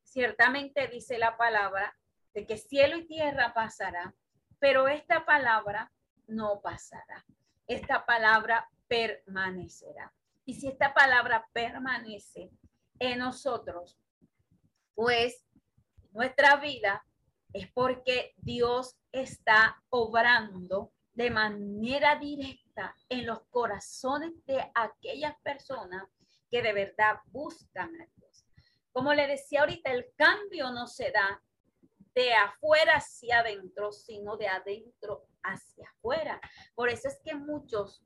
Ciertamente 0.01 0.87
dice 0.87 1.19
la 1.19 1.37
palabra 1.37 1.95
de 2.33 2.47
que 2.47 2.57
cielo 2.57 2.97
y 2.97 3.05
tierra 3.05 3.53
pasará, 3.53 4.15
pero 4.57 4.87
esta 4.87 5.23
palabra 5.23 5.93
no 6.25 6.59
pasará. 6.59 7.23
Esta 7.67 8.03
palabra 8.07 8.67
permanecerá. 8.87 10.11
Y 10.43 10.55
si 10.55 10.69
esta 10.69 10.91
palabra 10.95 11.47
permanece 11.53 12.49
en 12.97 13.19
nosotros, 13.19 13.99
pues 14.95 15.45
nuestra 16.13 16.55
vida 16.55 17.05
es 17.53 17.71
porque 17.73 18.33
Dios 18.37 18.97
está 19.11 19.83
obrando 19.89 20.91
de 21.13 21.29
manera 21.29 22.15
directa 22.15 22.64
en 23.09 23.25
los 23.25 23.41
corazones 23.49 24.33
de 24.45 24.71
aquellas 24.73 25.35
personas 25.41 26.03
que 26.49 26.61
de 26.61 26.73
verdad 26.73 27.19
buscan 27.27 27.89
a 28.01 28.07
Dios. 28.15 28.45
Como 28.91 29.13
le 29.13 29.27
decía 29.27 29.61
ahorita, 29.61 29.91
el 29.91 30.13
cambio 30.15 30.71
no 30.71 30.87
se 30.87 31.11
da 31.11 31.41
de 32.13 32.33
afuera 32.33 32.95
hacia 32.95 33.39
adentro, 33.39 33.91
sino 33.91 34.37
de 34.37 34.47
adentro 34.47 35.27
hacia 35.43 35.89
afuera. 35.89 36.39
Por 36.73 36.89
eso 36.89 37.09
es 37.09 37.19
que 37.23 37.35
muchos 37.35 38.01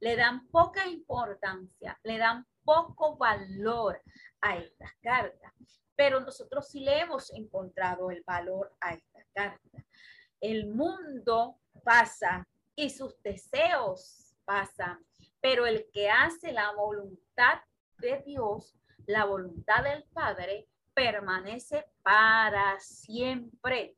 le 0.00 0.16
dan 0.16 0.48
poca 0.48 0.86
importancia, 0.88 1.98
le 2.02 2.18
dan 2.18 2.44
poco 2.64 3.16
valor 3.16 4.02
a 4.40 4.56
estas 4.56 4.90
cartas, 5.00 5.52
pero 5.94 6.20
nosotros 6.20 6.68
sí 6.68 6.80
le 6.80 7.00
hemos 7.00 7.32
encontrado 7.34 8.10
el 8.10 8.22
valor 8.24 8.74
a 8.80 8.94
esta 8.94 9.24
carta. 9.32 9.86
El 10.40 10.66
mundo 10.66 11.60
pasa 11.84 12.48
y 12.82 12.90
sus 12.90 13.22
deseos 13.22 14.34
pasan, 14.44 15.06
pero 15.40 15.66
el 15.66 15.88
que 15.92 16.10
hace 16.10 16.50
la 16.50 16.72
voluntad 16.72 17.60
de 17.98 18.20
Dios, 18.26 18.76
la 19.06 19.24
voluntad 19.24 19.84
del 19.84 20.02
Padre, 20.12 20.68
permanece 20.92 21.86
para 22.02 22.80
siempre. 22.80 23.96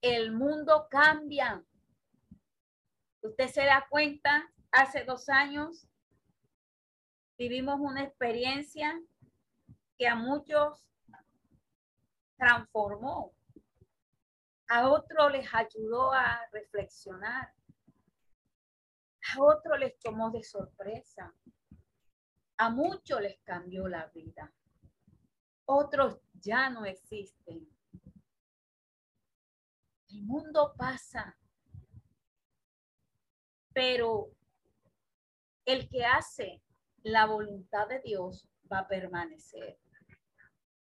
El 0.00 0.32
mundo 0.32 0.88
cambia. 0.90 1.62
Usted 3.20 3.48
se 3.48 3.66
da 3.66 3.86
cuenta, 3.90 4.50
hace 4.72 5.04
dos 5.04 5.28
años 5.28 5.86
vivimos 7.36 7.78
una 7.80 8.02
experiencia 8.04 8.98
que 9.98 10.08
a 10.08 10.14
muchos 10.14 10.86
transformó, 12.38 13.34
a 14.68 14.88
otros 14.90 15.32
les 15.32 15.48
ayudó 15.54 16.12
a 16.12 16.46
reflexionar, 16.52 17.54
a 19.34 19.42
otros 19.42 19.78
les 19.78 19.98
tomó 19.98 20.30
de 20.30 20.42
sorpresa, 20.42 21.34
a 22.58 22.70
muchos 22.70 23.20
les 23.20 23.40
cambió 23.40 23.88
la 23.88 24.06
vida. 24.08 24.52
Otros 25.64 26.20
ya 26.34 26.70
no 26.70 26.84
existen. 26.84 27.68
El 30.10 30.22
mundo 30.22 30.74
pasa, 30.76 31.38
pero 33.72 34.30
el 35.64 35.88
que 35.88 36.04
hace 36.04 36.62
la 37.02 37.26
voluntad 37.26 37.88
de 37.88 38.00
Dios 38.00 38.48
va 38.70 38.80
a 38.80 38.88
permanecer. 38.88 39.78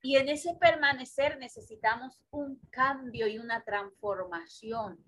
Y 0.05 0.17
en 0.17 0.27
ese 0.27 0.53
permanecer 0.55 1.37
necesitamos 1.39 2.21
un 2.29 2.59
cambio 2.71 3.25
y 3.25 3.39
una 3.39 3.63
transformación. 3.63 5.01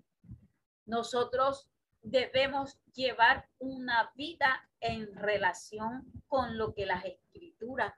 Nosotros 0.86 1.70
debemos 2.00 2.80
llevar 2.94 3.46
una 3.58 4.10
vida 4.14 4.66
en 4.80 5.14
relación 5.14 6.10
con 6.28 6.56
lo 6.56 6.72
que 6.72 6.86
las 6.86 7.04
escrituras 7.04 7.92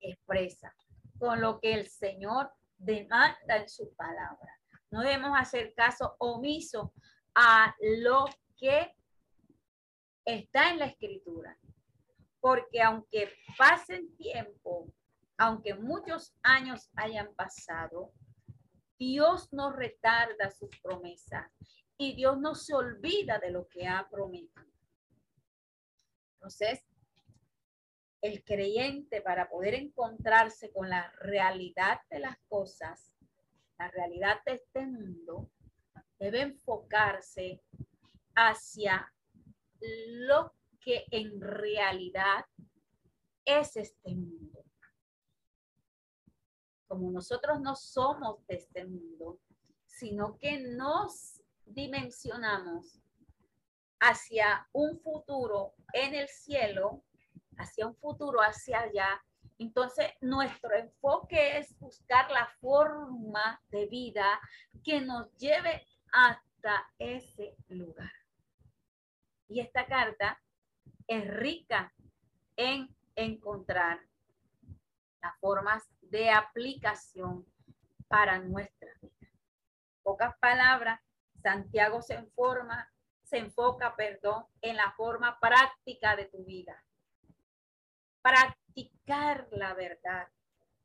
expresa, 0.00 0.76
con 1.18 1.40
lo 1.40 1.58
que 1.58 1.72
el 1.72 1.86
Señor 1.86 2.52
demanda 2.76 3.56
en 3.56 3.70
su 3.70 3.94
palabra. 3.94 4.60
No 4.90 5.00
debemos 5.00 5.32
hacer 5.40 5.72
caso 5.72 6.16
omiso 6.18 6.92
a 7.34 7.74
lo 7.80 8.26
que 8.58 8.94
está 10.26 10.68
en 10.68 10.78
la 10.78 10.86
escritura, 10.86 11.58
porque 12.38 12.82
aunque 12.82 13.32
pasen 13.56 14.14
tiempo, 14.18 14.92
aunque 15.36 15.74
muchos 15.74 16.34
años 16.42 16.90
hayan 16.94 17.34
pasado, 17.34 18.12
Dios 18.98 19.52
no 19.52 19.72
retarda 19.72 20.50
sus 20.50 20.70
promesas 20.80 21.50
y 21.96 22.14
Dios 22.14 22.38
no 22.38 22.54
se 22.54 22.74
olvida 22.74 23.38
de 23.38 23.50
lo 23.50 23.68
que 23.68 23.86
ha 23.86 24.08
prometido. 24.08 24.66
Entonces, 26.34 26.84
el 28.20 28.44
creyente 28.44 29.20
para 29.20 29.48
poder 29.48 29.74
encontrarse 29.74 30.70
con 30.72 30.88
la 30.88 31.10
realidad 31.18 32.00
de 32.08 32.20
las 32.20 32.38
cosas, 32.48 33.12
la 33.78 33.88
realidad 33.90 34.38
de 34.46 34.54
este 34.54 34.86
mundo, 34.86 35.50
debe 36.18 36.42
enfocarse 36.42 37.60
hacia 38.34 39.12
lo 39.80 40.54
que 40.80 41.04
en 41.10 41.40
realidad 41.40 42.44
es 43.44 43.76
este 43.76 44.14
mundo. 44.14 44.51
Como 46.92 47.10
nosotros 47.10 47.58
no 47.62 47.74
somos 47.74 48.46
de 48.46 48.56
este 48.56 48.84
mundo, 48.84 49.40
sino 49.86 50.36
que 50.36 50.58
nos 50.60 51.42
dimensionamos 51.64 53.00
hacia 53.98 54.68
un 54.72 55.00
futuro 55.00 55.72
en 55.94 56.14
el 56.14 56.28
cielo, 56.28 57.02
hacia 57.56 57.86
un 57.86 57.96
futuro 57.96 58.40
hacia 58.40 58.80
allá, 58.80 59.24
entonces 59.56 60.12
nuestro 60.20 60.76
enfoque 60.76 61.56
es 61.56 61.74
buscar 61.78 62.30
la 62.30 62.46
forma 62.60 63.58
de 63.70 63.86
vida 63.86 64.38
que 64.84 65.00
nos 65.00 65.34
lleve 65.38 65.88
hasta 66.12 66.92
ese 66.98 67.56
lugar. 67.68 68.12
Y 69.48 69.60
esta 69.60 69.86
carta 69.86 70.38
es 71.06 71.26
rica 71.26 71.90
en 72.56 72.94
encontrar 73.16 73.98
las 75.22 75.38
formas 75.38 75.82
de 76.00 76.30
aplicación 76.30 77.46
para 78.08 78.38
nuestra 78.40 78.90
vida. 79.00 79.30
Pocas 80.02 80.36
palabras, 80.38 81.00
Santiago 81.42 82.02
se 82.02 82.14
informa 82.14 82.92
se 83.32 83.38
enfoca, 83.38 83.96
perdón, 83.96 84.44
en 84.60 84.76
la 84.76 84.92
forma 84.92 85.40
práctica 85.40 86.14
de 86.16 86.26
tu 86.26 86.44
vida. 86.44 86.84
Practicar 88.20 89.48
la 89.52 89.72
verdad, 89.72 90.28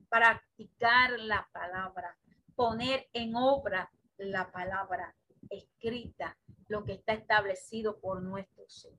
practicar 0.07 1.19
la 1.19 1.45
palabra, 1.51 2.17
poner 2.55 3.09
en 3.11 3.35
obra 3.35 3.91
la 4.15 4.49
palabra 4.49 5.13
escrita, 5.49 6.37
lo 6.69 6.85
que 6.85 6.93
está 6.93 7.11
establecido 7.11 7.99
por 7.99 8.21
nuestro 8.21 8.63
Señor. 8.69 8.97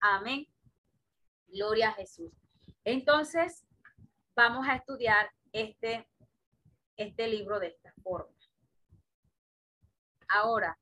Amén. 0.00 0.46
Gloria 1.48 1.90
a 1.90 1.92
Jesús. 1.92 2.32
Entonces, 2.84 3.66
vamos 4.34 4.66
a 4.68 4.76
estudiar 4.76 5.30
este, 5.52 6.08
este 6.96 7.28
libro 7.28 7.58
de 7.58 7.68
esta 7.68 7.92
forma. 8.02 8.34
Ahora, 10.28 10.78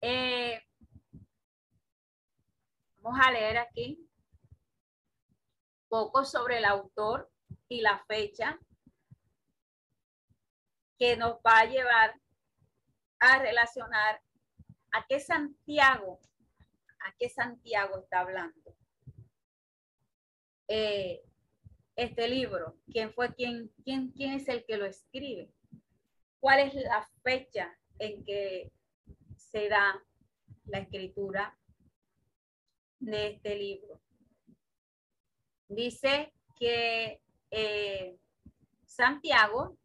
eh, 0.00 0.62
vamos 3.02 3.20
a 3.22 3.30
leer 3.30 3.58
aquí 3.58 4.08
poco 5.88 6.24
sobre 6.24 6.58
el 6.58 6.64
autor 6.64 7.30
y 7.68 7.80
la 7.80 8.04
fecha 8.06 8.58
que 10.98 11.16
nos 11.16 11.34
va 11.36 11.60
a 11.60 11.66
llevar 11.66 12.20
a 13.18 13.38
relacionar 13.38 14.22
a 14.92 15.06
qué 15.06 15.20
Santiago, 15.20 16.20
a 17.00 17.14
qué 17.18 17.28
Santiago 17.28 17.98
está 17.98 18.20
hablando. 18.20 18.74
Eh, 20.68 21.22
este 21.96 22.28
libro, 22.28 22.76
quién 22.92 23.12
fue 23.12 23.34
quién, 23.34 23.72
quién, 23.82 24.12
quién 24.12 24.34
es 24.34 24.48
el 24.48 24.64
que 24.66 24.76
lo 24.76 24.84
escribe, 24.84 25.50
cuál 26.40 26.60
es 26.60 26.74
la 26.74 27.08
fecha 27.22 27.76
en 27.98 28.24
que 28.24 28.70
se 29.36 29.68
da 29.68 30.02
la 30.66 30.78
escritura 30.78 31.58
de 32.98 33.28
este 33.28 33.56
libro. 33.56 34.00
Dice 35.68 36.32
que 36.58 37.20
eh, 37.50 38.18
Santiago 38.84 39.76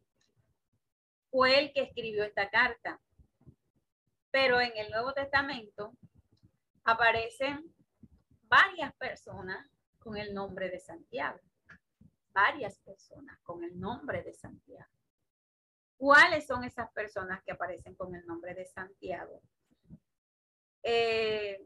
fue 1.30 1.58
el 1.58 1.72
que 1.72 1.82
escribió 1.82 2.24
esta 2.24 2.50
carta, 2.50 3.00
pero 4.30 4.60
en 4.60 4.76
el 4.76 4.90
Nuevo 4.90 5.12
Testamento 5.12 5.96
aparecen 6.84 7.74
varias 8.42 8.92
personas 8.94 9.66
con 9.98 10.16
el 10.16 10.34
nombre 10.34 10.68
de 10.68 10.78
Santiago, 10.78 11.40
varias 12.32 12.78
personas 12.80 13.38
con 13.42 13.64
el 13.64 13.78
nombre 13.78 14.22
de 14.22 14.34
Santiago. 14.34 14.90
¿Cuáles 15.96 16.46
son 16.46 16.64
esas 16.64 16.90
personas 16.92 17.42
que 17.44 17.52
aparecen 17.52 17.94
con 17.94 18.14
el 18.14 18.26
nombre 18.26 18.54
de 18.54 18.66
Santiago? 18.66 19.40
Eh, 20.82 21.64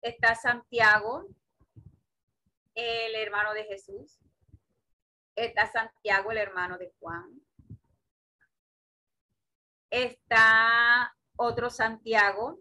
está 0.00 0.34
Santiago, 0.34 1.26
el 2.74 3.14
hermano 3.16 3.54
de 3.54 3.64
Jesús, 3.64 4.22
Está 5.34 5.66
Santiago, 5.66 6.30
el 6.30 6.38
hermano 6.38 6.76
de 6.76 6.92
Juan. 6.98 7.40
Está 9.90 11.14
otro 11.36 11.70
Santiago, 11.70 12.60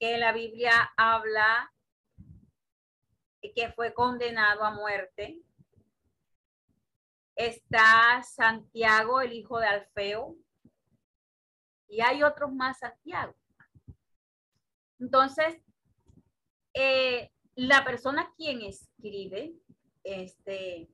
que 0.00 0.18
la 0.18 0.32
Biblia 0.32 0.92
habla 0.96 1.72
que 3.52 3.72
fue 3.72 3.92
condenado 3.92 4.64
a 4.64 4.70
muerte. 4.70 5.42
Está 7.36 8.22
Santiago, 8.22 9.20
el 9.20 9.32
hijo 9.32 9.58
de 9.58 9.66
Alfeo. 9.66 10.36
Y 11.88 12.00
hay 12.00 12.22
otros 12.22 12.52
más 12.52 12.78
Santiago. 12.78 13.34
Entonces, 14.98 15.60
eh, 16.72 17.30
la 17.56 17.84
persona 17.84 18.32
quien 18.36 18.62
escribe 18.62 19.54
este, 20.02 20.88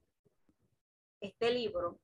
este 1.21 1.51
libro 1.51 2.01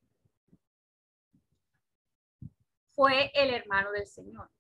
fue 2.94 3.30
el 3.34 3.50
hermano 3.50 3.92
del 3.92 4.06
Señor, 4.06 4.50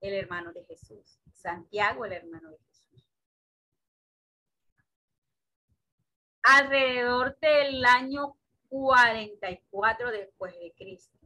el 0.00 0.14
hermano 0.14 0.52
de 0.52 0.64
Jesús, 0.64 1.20
Santiago, 1.32 2.04
el 2.04 2.12
hermano 2.12 2.50
de 2.50 2.58
Jesús. 2.58 2.77
Alrededor 6.50 7.38
del 7.40 7.84
año 7.84 8.34
44 8.70 10.10
después 10.10 10.58
de 10.58 10.72
Cristo. 10.72 11.18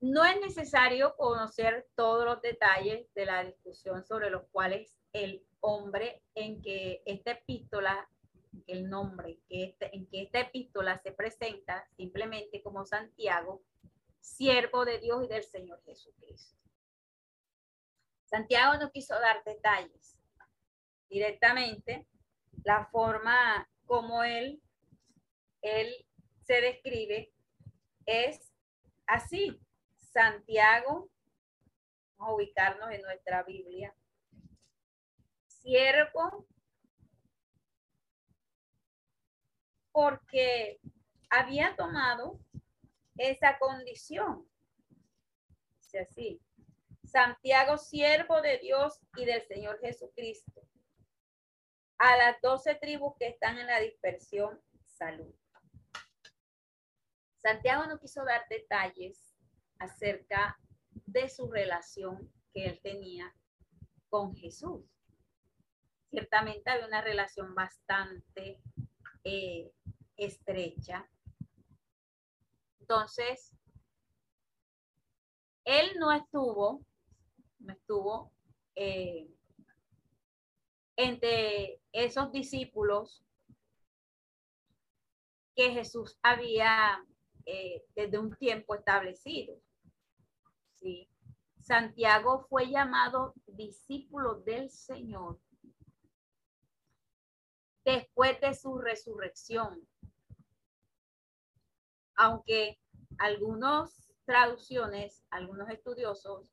No 0.00 0.24
es 0.24 0.40
necesario 0.40 1.14
conocer 1.16 1.86
todos 1.94 2.24
los 2.24 2.42
detalles 2.42 3.06
de 3.14 3.24
la 3.24 3.44
discusión 3.44 4.04
sobre 4.04 4.30
los 4.30 4.48
cuales 4.50 4.96
el 5.12 5.46
hombre 5.60 6.24
en 6.34 6.60
que 6.60 7.04
esta 7.06 7.30
epístola, 7.30 8.10
el 8.66 8.90
nombre 8.90 9.38
este, 9.48 9.94
en 9.94 10.08
que 10.08 10.22
esta 10.22 10.40
epístola 10.40 10.98
se 10.98 11.12
presenta 11.12 11.86
simplemente 11.96 12.64
como 12.64 12.84
Santiago, 12.84 13.62
siervo 14.18 14.84
de 14.84 14.98
Dios 14.98 15.22
y 15.22 15.28
del 15.28 15.44
Señor 15.44 15.80
Jesucristo. 15.84 16.58
Santiago 18.24 18.76
no 18.80 18.90
quiso 18.90 19.14
dar 19.20 19.44
detalles 19.44 20.15
directamente, 21.08 22.06
la 22.64 22.86
forma 22.86 23.68
como 23.84 24.22
él, 24.24 24.60
él 25.62 26.06
se 26.42 26.60
describe 26.60 27.32
es 28.04 28.52
así. 29.06 29.60
Santiago, 29.96 31.10
vamos 32.16 32.32
a 32.32 32.34
ubicarnos 32.34 32.90
en 32.90 33.02
nuestra 33.02 33.42
Biblia, 33.42 33.94
siervo 35.46 36.46
porque 39.92 40.80
había 41.28 41.76
tomado 41.76 42.40
esa 43.16 43.58
condición. 43.58 44.48
Dice 45.78 46.00
así, 46.00 46.40
Santiago, 47.04 47.78
siervo 47.78 48.40
de 48.40 48.58
Dios 48.58 49.00
y 49.16 49.24
del 49.24 49.42
Señor 49.42 49.78
Jesucristo, 49.80 50.65
a 51.98 52.16
las 52.16 52.40
doce 52.40 52.74
tribus 52.74 53.14
que 53.18 53.28
están 53.28 53.58
en 53.58 53.66
la 53.66 53.80
dispersión, 53.80 54.60
salud. 54.84 55.34
Santiago 57.38 57.86
no 57.86 57.98
quiso 57.98 58.24
dar 58.24 58.46
detalles 58.48 59.34
acerca 59.78 60.58
de 61.06 61.28
su 61.28 61.50
relación 61.50 62.32
que 62.52 62.66
él 62.66 62.80
tenía 62.82 63.32
con 64.08 64.34
Jesús 64.34 64.84
ciertamente 66.16 66.70
había 66.70 66.86
una 66.86 67.02
relación 67.02 67.54
bastante 67.54 68.58
eh, 69.22 69.70
estrecha. 70.16 71.06
Entonces, 72.80 73.54
él 75.64 75.90
no 75.98 76.12
estuvo, 76.12 76.86
no 77.58 77.72
estuvo 77.74 78.32
eh, 78.76 79.28
entre 80.96 81.75
esos 81.96 82.30
discípulos 82.30 83.24
que 85.54 85.70
Jesús 85.70 86.18
había 86.22 87.02
eh, 87.46 87.82
desde 87.94 88.18
un 88.18 88.36
tiempo 88.36 88.74
establecido. 88.74 89.58
Santiago 91.58 92.46
fue 92.48 92.70
llamado 92.70 93.34
discípulo 93.46 94.36
del 94.42 94.70
Señor 94.70 95.40
después 97.84 98.40
de 98.40 98.54
su 98.54 98.78
resurrección. 98.78 99.80
Aunque 102.14 102.78
algunas 103.18 104.12
traducciones, 104.26 105.24
algunos 105.30 105.70
estudiosos 105.70 106.52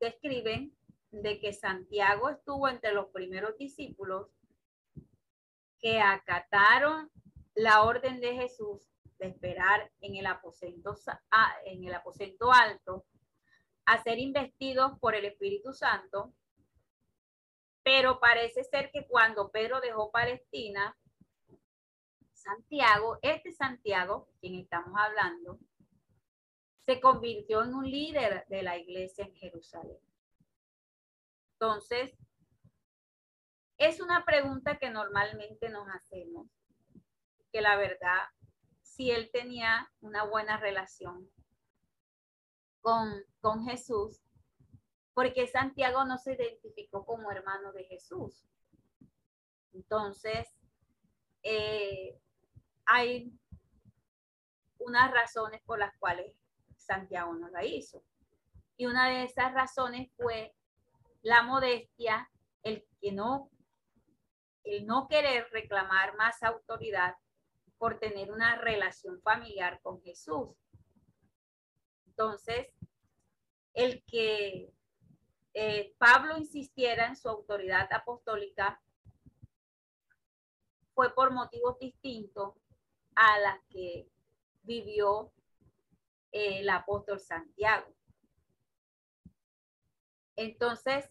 describen 0.00 0.76
de 1.22 1.38
que 1.38 1.52
Santiago 1.52 2.28
estuvo 2.30 2.68
entre 2.68 2.92
los 2.92 3.08
primeros 3.08 3.56
discípulos 3.58 4.28
que 5.80 6.00
acataron 6.00 7.10
la 7.54 7.82
orden 7.82 8.20
de 8.20 8.34
Jesús 8.34 8.80
de 9.18 9.28
esperar 9.28 9.92
en 10.00 10.16
el 10.16 10.26
aposento, 10.26 10.96
en 11.66 11.84
el 11.84 11.94
aposento 11.94 12.52
alto 12.52 13.04
a 13.86 14.02
ser 14.02 14.18
investidos 14.18 14.98
por 14.98 15.14
el 15.14 15.26
Espíritu 15.26 15.72
Santo 15.72 16.34
pero 17.84 18.18
parece 18.18 18.64
ser 18.64 18.90
que 18.90 19.06
cuando 19.06 19.50
Pedro 19.50 19.80
dejó 19.80 20.10
Palestina, 20.10 20.96
Santiago, 22.32 23.18
este 23.20 23.52
Santiago, 23.52 24.28
quien 24.40 24.54
estamos 24.54 24.98
hablando, 24.98 25.58
se 26.86 26.98
convirtió 27.00 27.62
en 27.62 27.74
un 27.74 27.90
líder 27.90 28.46
de 28.48 28.62
la 28.62 28.78
iglesia 28.78 29.26
en 29.26 29.34
Jerusalén. 29.34 29.98
Entonces, 31.64 32.12
es 33.78 33.98
una 33.98 34.26
pregunta 34.26 34.78
que 34.78 34.90
normalmente 34.90 35.70
nos 35.70 35.88
hacemos, 35.88 36.46
que 37.50 37.62
la 37.62 37.76
verdad, 37.76 38.20
si 38.82 39.10
él 39.10 39.30
tenía 39.32 39.90
una 40.00 40.24
buena 40.24 40.58
relación 40.58 41.30
con, 42.82 43.24
con 43.40 43.64
Jesús, 43.64 44.20
porque 45.14 45.46
Santiago 45.46 46.04
no 46.04 46.18
se 46.18 46.34
identificó 46.34 47.06
como 47.06 47.30
hermano 47.30 47.72
de 47.72 47.84
Jesús. 47.84 48.44
Entonces, 49.72 50.46
eh, 51.42 52.20
hay 52.84 53.32
unas 54.80 55.10
razones 55.12 55.62
por 55.62 55.78
las 55.78 55.96
cuales 55.96 56.36
Santiago 56.76 57.34
no 57.34 57.48
la 57.48 57.64
hizo. 57.64 58.04
Y 58.76 58.84
una 58.84 59.08
de 59.08 59.24
esas 59.24 59.54
razones 59.54 60.12
fue 60.14 60.54
la 61.24 61.42
modestia, 61.42 62.30
el 62.62 62.86
que 63.00 63.10
no, 63.10 63.50
el 64.62 64.86
no 64.86 65.08
querer 65.08 65.48
reclamar 65.50 66.14
más 66.16 66.42
autoridad 66.42 67.16
por 67.78 67.98
tener 67.98 68.30
una 68.30 68.56
relación 68.56 69.20
familiar 69.22 69.80
con 69.82 70.02
Jesús. 70.02 70.50
Entonces, 72.06 72.68
el 73.72 74.04
que 74.04 74.70
eh, 75.54 75.94
Pablo 75.96 76.36
insistiera 76.36 77.06
en 77.06 77.16
su 77.16 77.28
autoridad 77.30 77.90
apostólica 77.90 78.80
fue 80.94 81.14
por 81.14 81.32
motivos 81.32 81.78
distintos 81.78 82.54
a 83.14 83.38
las 83.38 83.58
que 83.70 84.10
vivió 84.62 85.32
eh, 86.32 86.60
el 86.60 86.68
apóstol 86.68 87.18
Santiago. 87.18 87.94
Entonces, 90.36 91.08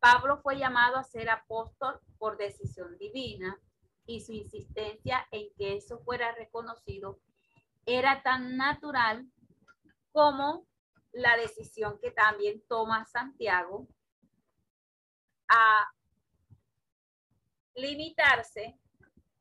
Pablo 0.00 0.38
fue 0.38 0.58
llamado 0.58 0.96
a 0.96 1.04
ser 1.04 1.28
apóstol 1.30 2.00
por 2.18 2.36
decisión 2.36 2.96
divina 2.98 3.58
y 4.06 4.20
su 4.20 4.32
insistencia 4.32 5.26
en 5.30 5.48
que 5.56 5.76
eso 5.76 5.98
fuera 6.00 6.32
reconocido 6.34 7.20
era 7.84 8.22
tan 8.22 8.56
natural 8.56 9.30
como 10.12 10.66
la 11.12 11.36
decisión 11.36 11.98
que 12.00 12.10
también 12.10 12.62
toma 12.68 13.04
Santiago 13.06 13.88
a 15.48 15.90
limitarse 17.74 18.78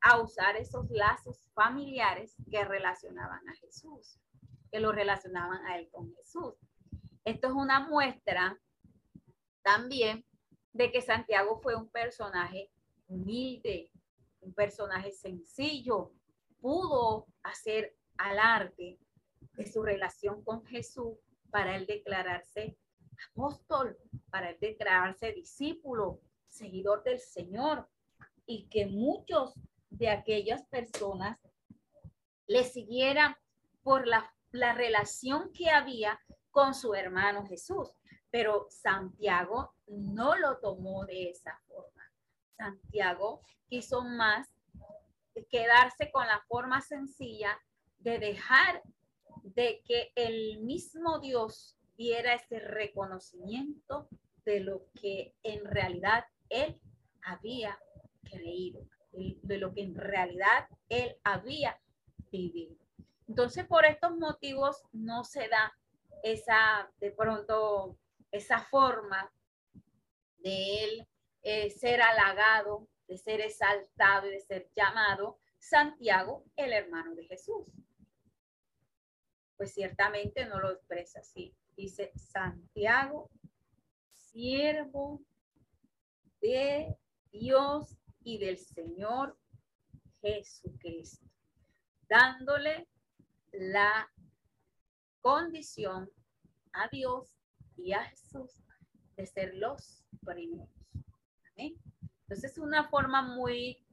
a 0.02 0.22
usar 0.22 0.56
esos 0.56 0.90
lazos 0.90 1.50
familiares 1.54 2.36
que 2.50 2.64
relacionaban 2.64 3.48
a 3.50 3.56
Jesús, 3.56 4.20
que 4.72 4.80
lo 4.80 4.92
relacionaban 4.92 5.66
a 5.66 5.78
él 5.78 5.90
con 5.92 6.14
Jesús. 6.16 6.56
Esto 7.26 7.48
es 7.48 7.54
una 7.54 7.82
muestra 7.82 8.58
también 9.68 10.24
de 10.72 10.94
que 10.94 11.02
Santiago 11.02 11.60
fue 11.62 11.76
un 11.76 11.90
personaje 11.90 12.72
humilde, 13.10 13.92
un 14.40 14.54
personaje 14.54 15.12
sencillo, 15.12 16.14
pudo 16.62 17.28
hacer 17.44 17.94
alarde 18.18 18.98
de 19.58 19.66
su 19.70 19.84
relación 19.84 20.42
con 20.46 20.66
Jesús 20.66 21.18
para 21.52 21.76
él 21.76 21.86
declararse 21.86 22.78
apóstol, 23.32 23.98
para 24.30 24.52
él 24.52 24.58
declararse 24.62 25.34
discípulo 25.34 26.22
seguidor 26.48 27.04
del 27.04 27.20
Señor 27.20 27.90
y 28.46 28.70
que 28.70 28.86
muchos 28.86 29.54
de 29.90 30.08
aquellas 30.08 30.64
personas 30.68 31.38
le 32.46 32.64
siguieran 32.64 33.36
por 33.84 34.08
la, 34.08 34.34
la 34.52 34.74
relación 34.74 35.52
que 35.52 35.70
había 35.70 36.22
con 36.52 36.74
su 36.74 36.96
hermano 36.96 37.46
Jesús. 37.46 37.92
Pero 38.30 38.68
Santiago 38.70 39.74
no 39.88 40.36
lo 40.38 40.58
tomó 40.58 41.06
de 41.06 41.30
esa 41.30 41.60
forma. 41.68 42.04
Santiago 42.58 43.42
quiso 43.68 44.04
más 44.04 44.50
quedarse 45.50 46.12
con 46.12 46.26
la 46.28 46.44
forma 46.48 46.82
sencilla 46.82 47.58
de 48.00 48.20
dejar 48.20 48.82
de 49.44 49.82
que 49.86 50.12
el 50.16 50.60
mismo 50.60 51.20
Dios 51.20 51.78
diera 51.96 52.34
ese 52.34 52.60
reconocimiento 52.60 54.08
de 54.46 54.60
lo 54.62 54.86
que 54.94 55.34
en 55.44 55.66
realidad 55.66 56.26
él 56.50 56.80
había 57.24 57.78
creído, 58.24 58.88
de 59.12 59.58
lo 59.58 59.74
que 59.74 59.82
en 59.82 59.96
realidad 59.96 60.68
él 60.90 61.18
había 61.24 61.80
vivido. 62.32 62.76
Entonces, 63.28 63.66
por 63.66 63.86
estos 63.86 64.18
motivos 64.18 64.84
no 64.94 65.24
se 65.24 65.50
da 65.50 65.74
esa, 66.24 66.90
de 67.00 67.12
pronto, 67.12 67.98
esa 68.32 68.60
forma 68.60 69.32
de 70.40 70.84
él 70.84 71.08
eh, 71.42 71.70
ser 71.70 72.02
halagado, 72.02 72.88
de 73.08 73.18
ser 73.18 73.42
exaltado 73.42 74.28
y 74.28 74.32
de 74.32 74.42
ser 74.42 74.70
llamado 74.76 75.40
Santiago, 75.60 76.46
el 76.56 76.74
hermano 76.74 77.16
de 77.16 77.26
Jesús. 77.26 77.66
Pues 79.56 79.74
ciertamente 79.74 80.46
no 80.46 80.60
lo 80.60 80.72
expresa 80.72 81.20
así. 81.20 81.56
Dice 81.76 82.12
Santiago, 82.16 83.30
siervo 84.12 85.22
de 86.42 86.96
Dios 87.32 87.98
y 88.24 88.38
del 88.40 88.58
Señor 88.58 89.38
Jesucristo, 90.22 91.26
dándole 92.08 92.88
la 93.52 94.12
condición 95.22 96.12
a 96.74 96.88
Dios 96.90 97.37
y 97.78 97.94
a 97.94 98.04
Jesús 98.04 98.64
de 99.16 99.26
ser 99.26 99.56
los 99.56 100.04
primeros. 100.26 100.70
Entonces 101.56 102.52
es 102.52 102.58
una 102.58 102.90
forma 102.90 103.22
muy, 103.22 103.84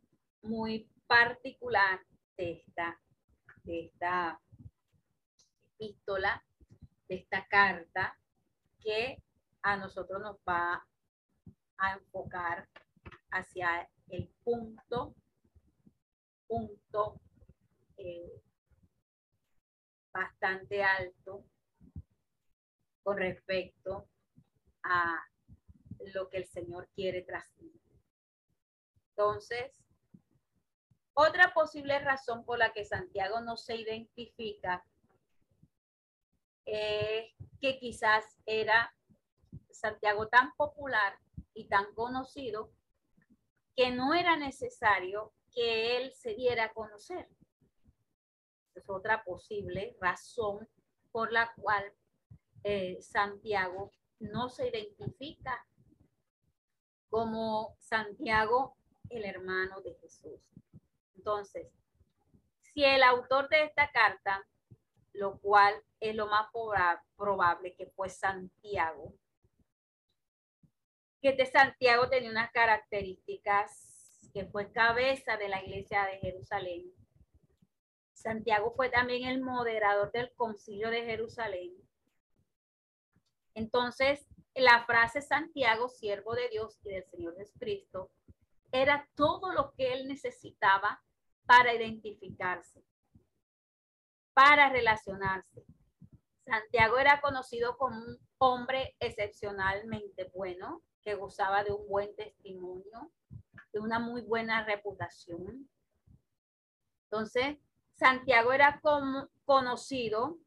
muy 0.42 0.90
particular 1.06 2.00
de 2.36 2.52
esta, 2.52 3.00
de 3.62 3.86
esta 3.86 4.40
epístola, 5.78 6.44
de 7.08 7.16
esta 7.16 7.46
carta 7.46 8.18
que 8.80 9.22
a 9.62 9.76
nosotros 9.76 10.20
nos 10.20 10.36
va 10.48 10.86
a 11.78 11.92
enfocar 11.94 12.68
hacia 13.30 13.88
el 14.08 14.28
punto, 14.42 15.14
punto 16.46 17.20
eh, 17.96 18.42
bastante 20.12 20.82
alto 20.82 21.44
con 23.04 23.18
respecto 23.18 24.08
a 24.82 25.24
lo 26.12 26.28
que 26.28 26.38
el 26.38 26.46
Señor 26.46 26.88
quiere 26.94 27.22
transmitir. 27.22 27.80
Entonces, 29.10 29.84
otra 31.12 31.54
posible 31.54 31.98
razón 32.00 32.44
por 32.44 32.58
la 32.58 32.72
que 32.72 32.84
Santiago 32.84 33.40
no 33.40 33.56
se 33.56 33.76
identifica 33.76 34.84
es 36.64 37.32
que 37.60 37.78
quizás 37.78 38.24
era 38.46 38.92
Santiago 39.70 40.28
tan 40.28 40.52
popular 40.56 41.16
y 41.52 41.68
tan 41.68 41.94
conocido 41.94 42.72
que 43.76 43.90
no 43.90 44.14
era 44.14 44.36
necesario 44.36 45.32
que 45.52 45.98
él 45.98 46.12
se 46.12 46.34
diera 46.34 46.64
a 46.64 46.72
conocer. 46.72 47.28
Es 48.74 48.88
otra 48.88 49.22
posible 49.24 49.96
razón 50.00 50.68
por 51.12 51.32
la 51.32 51.52
cual 51.54 51.92
eh, 52.64 52.98
Santiago 53.00 53.92
no 54.18 54.48
se 54.48 54.68
identifica 54.68 55.64
como 57.08 57.76
Santiago, 57.78 58.76
el 59.10 59.24
hermano 59.24 59.80
de 59.82 59.94
Jesús. 60.00 60.40
Entonces, 61.14 61.68
si 62.60 62.84
el 62.84 63.02
autor 63.02 63.48
de 63.48 63.64
esta 63.64 63.92
carta, 63.92 64.44
lo 65.12 65.38
cual 65.38 65.74
es 66.00 66.14
lo 66.16 66.26
más 66.26 66.48
probable 67.16 67.76
que 67.76 67.86
fue 67.86 68.08
Santiago, 68.08 69.14
que 71.20 71.32
de 71.34 71.46
Santiago 71.46 72.08
tenía 72.08 72.30
unas 72.30 72.50
características 72.50 74.30
que 74.32 74.46
fue 74.46 74.72
cabeza 74.72 75.36
de 75.36 75.48
la 75.48 75.62
iglesia 75.62 76.04
de 76.06 76.18
Jerusalén. 76.18 76.92
Santiago 78.12 78.72
fue 78.74 78.88
también 78.88 79.28
el 79.28 79.40
moderador 79.40 80.10
del 80.10 80.32
concilio 80.34 80.90
de 80.90 81.04
Jerusalén. 81.04 81.83
Entonces, 83.54 84.26
la 84.54 84.84
frase 84.84 85.22
Santiago, 85.22 85.88
siervo 85.88 86.34
de 86.34 86.48
Dios 86.48 86.78
y 86.84 86.90
del 86.90 87.04
Señor 87.06 87.36
Jesucristo, 87.36 88.10
era 88.72 89.08
todo 89.14 89.52
lo 89.52 89.72
que 89.72 89.92
él 89.92 90.08
necesitaba 90.08 91.02
para 91.46 91.74
identificarse, 91.74 92.84
para 94.32 94.68
relacionarse. 94.68 95.64
Santiago 96.44 96.98
era 96.98 97.20
conocido 97.20 97.76
como 97.78 97.96
un 97.96 98.18
hombre 98.38 98.96
excepcionalmente 98.98 100.30
bueno, 100.34 100.82
que 101.02 101.14
gozaba 101.14 101.64
de 101.64 101.72
un 101.72 101.86
buen 101.88 102.14
testimonio, 102.16 103.12
de 103.72 103.80
una 103.80 103.98
muy 103.98 104.22
buena 104.22 104.64
reputación. 104.64 105.68
Entonces, 107.04 107.58
Santiago 107.94 108.52
era 108.52 108.80
como, 108.80 109.28
conocido, 109.44 110.38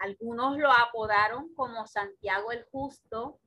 algunos 0.00 0.58
lo 0.58 0.70
apodaron 0.70 1.52
como 1.54 1.86
Santiago 1.86 2.52
el 2.52 2.64
Justo, 2.70 3.40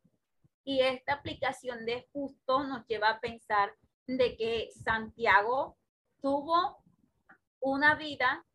y 0.63 0.81
esta 0.81 1.13
aplicación 1.13 1.85
de 1.85 2.07
justo 2.13 2.63
nos 2.63 2.85
lleva 2.87 3.09
a 3.09 3.19
pensar 3.19 3.75
de 4.05 4.37
que 4.37 4.69
Santiago 4.83 5.77
tuvo 6.21 6.83
una 7.59 7.95
vida 7.95 8.45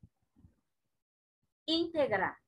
íntegra, 1.65 2.41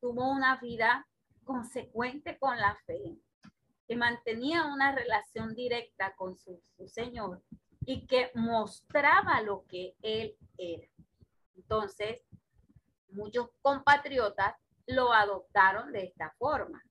tuvo 0.00 0.30
una 0.30 0.56
vida 0.56 1.06
consecuente 1.44 2.38
con 2.38 2.58
la 2.58 2.76
fe 2.86 3.18
que 3.86 3.96
mantenía 3.96 4.64
una 4.64 4.92
relación 4.92 5.54
directa 5.54 6.14
con 6.16 6.36
su, 6.36 6.60
Señor 6.86 7.42
y 7.84 8.06
que 8.06 8.32
mostraba 8.34 9.40
lo 9.42 9.64
que 9.66 9.94
Él 10.02 10.36
era. 10.58 10.88
Entonces, 11.54 12.24
muchos 13.08 13.48
compatriotas 13.62 14.56
lo 14.86 15.12
adoptaron 15.12 15.92
de 15.92 16.04
esta 16.04 16.34
forma. 16.38 16.82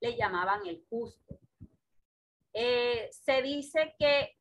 Le 0.00 0.16
llamaban 0.16 0.66
el 0.66 0.84
justo. 0.88 1.38
Eh, 2.52 3.08
se 3.12 3.42
dice 3.42 3.94
que 3.98 4.36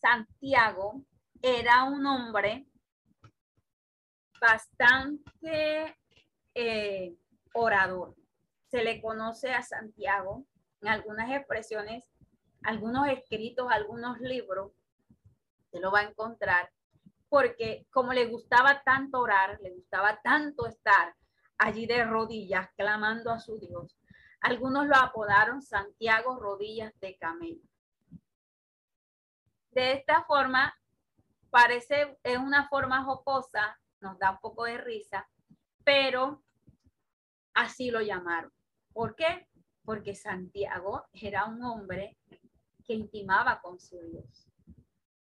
Santiago 0.00 1.04
era 1.42 1.84
un 1.84 2.06
hombre 2.06 2.66
bastante 4.40 5.96
eh, 6.54 7.16
orador. 7.54 8.16
Se 8.66 8.84
le 8.84 9.00
conoce 9.00 9.52
a 9.52 9.62
Santiago 9.62 10.46
en 10.80 10.88
algunas 10.88 11.30
expresiones, 11.30 12.04
algunos 12.62 13.08
escritos, 13.08 13.68
algunos 13.70 14.20
libros, 14.20 14.72
se 15.70 15.80
lo 15.80 15.90
va 15.90 16.00
a 16.00 16.08
encontrar, 16.08 16.70
porque 17.28 17.86
como 17.90 18.12
le 18.12 18.26
gustaba 18.26 18.82
tanto 18.82 19.20
orar, 19.20 19.58
le 19.60 19.74
gustaba 19.74 20.20
tanto 20.22 20.66
estar 20.66 21.14
allí 21.58 21.86
de 21.86 22.04
rodillas 22.04 22.68
clamando 22.76 23.30
a 23.30 23.40
su 23.40 23.58
Dios, 23.58 23.96
algunos 24.40 24.86
lo 24.86 24.96
apodaron 24.96 25.60
Santiago 25.60 26.38
Rodillas 26.38 26.98
de 27.00 27.16
Camello. 27.16 27.68
De 29.70 29.92
esta 29.92 30.24
forma, 30.24 30.74
parece, 31.50 32.18
es 32.22 32.38
una 32.38 32.68
forma 32.68 33.02
jocosa, 33.04 33.78
nos 34.00 34.18
da 34.18 34.30
un 34.32 34.38
poco 34.38 34.64
de 34.64 34.78
risa, 34.78 35.28
pero 35.84 36.42
así 37.54 37.90
lo 37.90 38.00
llamaron. 38.00 38.52
¿Por 38.92 39.14
qué? 39.14 39.48
porque 39.88 40.14
Santiago 40.14 41.06
era 41.14 41.46
un 41.46 41.64
hombre 41.64 42.18
que 42.84 42.92
intimaba 42.92 43.58
con 43.62 43.80
su 43.80 43.98
Dios. 44.02 44.46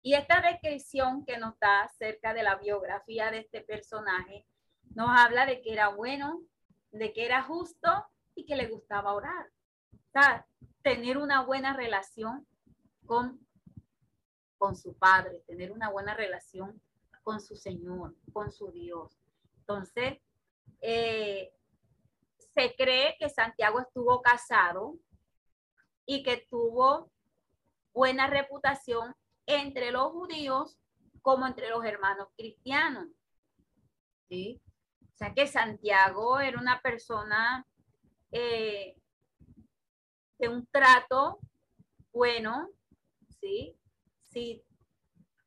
Y 0.00 0.14
esta 0.14 0.40
descripción 0.40 1.26
que 1.26 1.36
nos 1.36 1.58
da 1.58 1.82
acerca 1.82 2.32
de 2.32 2.42
la 2.42 2.54
biografía 2.54 3.30
de 3.30 3.40
este 3.40 3.60
personaje 3.60 4.46
nos 4.94 5.08
habla 5.10 5.46
de 5.46 5.60
que 5.60 5.72
era 5.72 5.88
bueno, 5.88 6.42
de 6.90 7.12
que 7.12 7.24
era 7.26 7.42
justo 7.42 7.88
y 8.34 8.44
que 8.46 8.56
le 8.56 8.68
gustaba 8.68 9.14
orar. 9.14 9.50
O 9.92 10.10
sea, 10.12 10.46
tener 10.82 11.18
una 11.18 11.42
buena 11.42 11.74
relación 11.74 12.46
con, 13.04 13.40
con 14.56 14.76
su 14.76 14.96
padre, 14.96 15.42
tener 15.46 15.72
una 15.72 15.90
buena 15.90 16.14
relación 16.14 16.80
con 17.22 17.40
su 17.40 17.56
Señor, 17.56 18.14
con 18.32 18.52
su 18.52 18.70
Dios. 18.70 19.18
Entonces, 19.58 20.18
eh, 20.80 21.52
se 22.54 22.74
cree 22.76 23.16
que 23.18 23.28
Santiago 23.28 23.80
estuvo 23.80 24.22
casado 24.22 24.98
y 26.06 26.22
que 26.22 26.46
tuvo 26.48 27.10
buena 27.92 28.28
reputación 28.28 29.14
entre 29.46 29.90
los 29.90 30.12
judíos 30.12 30.78
como 31.20 31.46
entre 31.46 31.68
los 31.68 31.84
hermanos 31.84 32.28
cristianos. 32.36 33.08
¿Sí? 34.28 34.62
O 35.16 35.18
sea 35.18 35.32
que 35.32 35.46
Santiago 35.46 36.40
era 36.40 36.60
una 36.60 36.82
persona 36.82 37.66
eh, 38.30 38.94
de 40.38 40.48
un 40.50 40.66
trato 40.66 41.40
bueno, 42.12 42.68
¿sí? 43.40 43.74
Sí, 44.20 44.62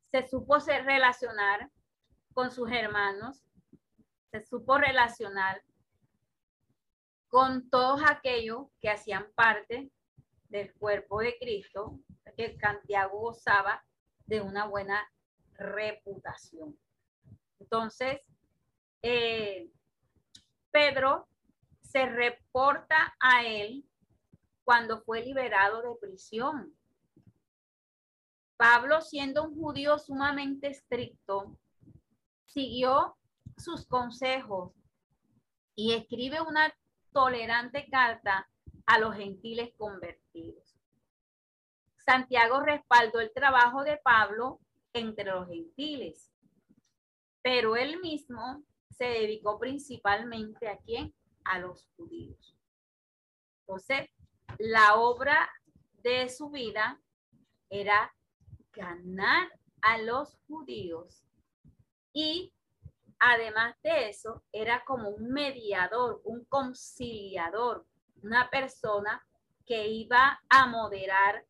se 0.09 0.27
supo 0.27 0.57
relacionar 0.57 1.69
con 2.33 2.49
sus 2.49 2.71
hermanos, 2.71 3.43
se 4.31 4.41
supo 4.41 4.79
relacionar 4.79 5.61
con 7.27 7.69
todos 7.69 8.01
aquellos 8.09 8.71
que 8.81 8.89
hacían 8.89 9.31
parte 9.35 9.91
del 10.47 10.73
cuerpo 10.73 11.19
de 11.19 11.37
Cristo, 11.37 11.99
que 12.35 12.57
Santiago 12.57 13.19
gozaba 13.19 13.85
de 14.25 14.41
una 14.41 14.65
buena 14.65 15.07
reputación. 15.53 16.75
Entonces, 17.59 18.19
eh, 19.01 19.69
Pedro 20.71 21.27
se 21.81 22.05
reporta 22.05 23.15
a 23.19 23.45
él 23.45 23.85
cuando 24.63 25.01
fue 25.01 25.23
liberado 25.23 25.81
de 25.81 25.99
prisión. 25.99 26.73
Pablo, 28.57 29.01
siendo 29.01 29.43
un 29.43 29.55
judío 29.55 29.97
sumamente 29.97 30.67
estricto, 30.67 31.57
siguió 32.45 33.17
sus 33.57 33.85
consejos 33.87 34.73
y 35.75 35.93
escribe 35.93 36.41
una 36.41 36.73
tolerante 37.11 37.87
carta 37.89 38.49
a 38.85 38.99
los 38.99 39.15
gentiles 39.15 39.73
convertidos. 39.77 40.75
Santiago 41.97 42.59
respaldó 42.59 43.19
el 43.19 43.31
trabajo 43.33 43.83
de 43.83 43.97
Pablo 43.97 44.59
entre 44.93 45.25
los 45.25 45.47
gentiles, 45.47 46.31
pero 47.41 47.75
él 47.75 47.99
mismo 48.01 48.63
se 48.89 49.05
dedicó 49.05 49.59
principalmente 49.59 50.67
a 50.67 50.77
quién? 50.77 51.13
A 51.43 51.59
los 51.59 51.87
judíos. 51.95 52.55
Entonces, 53.61 54.09
la 54.57 54.95
obra 54.95 55.49
de 56.03 56.29
su 56.29 56.49
vida 56.49 57.01
era 57.69 58.13
ganar 58.73 59.47
a 59.81 59.97
los 59.99 60.37
judíos 60.47 61.23
y 62.13 62.53
además 63.19 63.75
de 63.83 64.09
eso 64.09 64.43
era 64.51 64.83
como 64.85 65.09
un 65.09 65.31
mediador, 65.31 66.21
un 66.23 66.45
conciliador, 66.45 67.85
una 68.23 68.49
persona 68.49 69.25
que 69.65 69.87
iba 69.87 70.41
a 70.49 70.67
moderar 70.67 71.45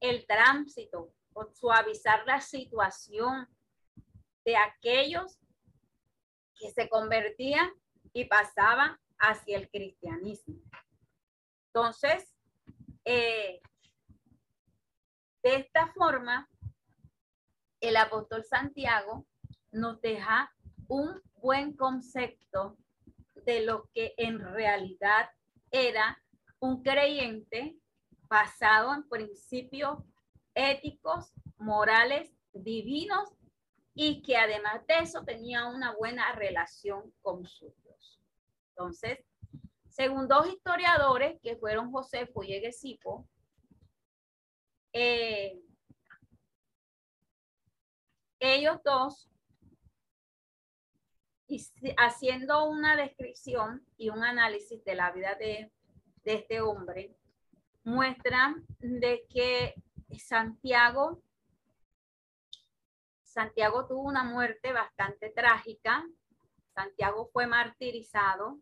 el 0.00 0.26
tránsito 0.26 1.12
o 1.32 1.46
suavizar 1.52 2.24
la 2.26 2.40
situación 2.40 3.48
de 4.44 4.56
aquellos 4.56 5.38
que 6.58 6.70
se 6.70 6.88
convertían 6.88 7.70
y 8.12 8.24
pasaban 8.24 8.98
hacia 9.18 9.58
el 9.58 9.68
cristianismo. 9.70 10.56
Entonces, 11.66 12.34
eh, 13.04 13.60
de 15.42 15.56
esta 15.56 15.92
forma, 15.92 16.48
el 17.80 17.96
apóstol 17.96 18.44
Santiago 18.44 19.26
nos 19.70 20.00
deja 20.00 20.52
un 20.88 21.22
buen 21.36 21.76
concepto 21.76 22.76
de 23.46 23.64
lo 23.64 23.88
que 23.94 24.14
en 24.16 24.40
realidad 24.40 25.30
era 25.70 26.20
un 26.58 26.82
creyente 26.82 27.78
basado 28.28 28.92
en 28.94 29.08
principios 29.08 29.98
éticos, 30.54 31.32
morales, 31.56 32.32
divinos 32.52 33.37
y 34.00 34.22
que 34.22 34.36
además 34.36 34.86
de 34.86 35.00
eso 35.00 35.24
tenía 35.24 35.66
una 35.66 35.92
buena 35.96 36.30
relación 36.30 37.12
con 37.20 37.44
su 37.44 37.74
Dios. 37.82 38.20
Entonces, 38.68 39.18
según 39.88 40.28
dos 40.28 40.46
historiadores 40.46 41.40
que 41.42 41.56
fueron 41.56 41.90
Josefo 41.90 42.44
y 42.44 42.54
Egesipo, 42.54 43.28
eh, 44.92 45.60
ellos 48.38 48.78
dos, 48.84 49.28
haciendo 51.96 52.66
una 52.66 52.94
descripción 52.94 53.84
y 53.96 54.10
un 54.10 54.22
análisis 54.22 54.84
de 54.84 54.94
la 54.94 55.10
vida 55.10 55.34
de, 55.34 55.72
de 56.22 56.34
este 56.34 56.60
hombre, 56.60 57.16
muestran 57.82 58.64
de 58.78 59.26
que 59.28 59.74
Santiago, 60.16 61.20
Santiago 63.38 63.86
tuvo 63.86 64.02
una 64.08 64.24
muerte 64.24 64.72
bastante 64.72 65.30
trágica. 65.30 66.04
Santiago 66.74 67.30
fue 67.32 67.46
martirizado 67.46 68.58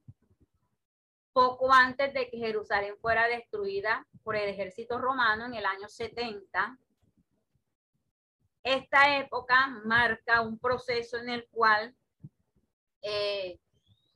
poco 1.33 1.73
antes 1.73 2.13
de 2.13 2.29
que 2.29 2.37
Jerusalén 2.37 2.95
fuera 3.01 3.27
destruida 3.27 4.07
por 4.23 4.37
el 4.37 4.51
ejército 4.51 4.99
romano 4.99 5.47
en 5.47 5.55
el 5.55 5.65
año 5.65 5.89
70. 5.89 6.79
Esta 8.65 9.17
época 9.17 9.67
marca 9.87 10.43
un 10.43 10.59
proceso 10.59 11.17
en 11.17 11.31
el 11.31 11.49
cual 11.49 11.97
eh, 13.01 13.59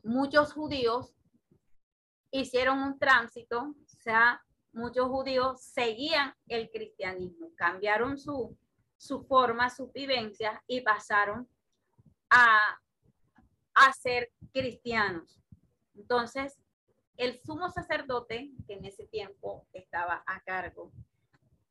muchos 0.03 0.53
judíos 0.53 1.15
hicieron 2.31 2.83
un 2.83 2.99
tránsito, 2.99 3.63
o 3.63 3.99
sea, 4.03 4.45
muchos 4.73 5.09
judíos 5.09 5.63
seguían 5.63 6.35
el 6.49 6.71
cristianismo, 6.71 7.49
cambiaron 7.57 8.19
su, 8.19 8.59
su 9.01 9.23
forma, 9.23 9.71
su 9.71 9.91
vivencia 9.93 10.63
y 10.67 10.83
pasaron 10.83 11.49
a, 12.29 12.79
a 13.75 13.93
ser 13.95 14.31
cristianos. 14.53 15.41
Entonces, 15.95 16.61
el 17.17 17.39
sumo 17.39 17.71
sacerdote, 17.71 18.51
que 18.67 18.75
en 18.75 18.85
ese 18.85 19.07
tiempo 19.07 19.67
estaba 19.73 20.23
a 20.27 20.43
cargo, 20.43 20.93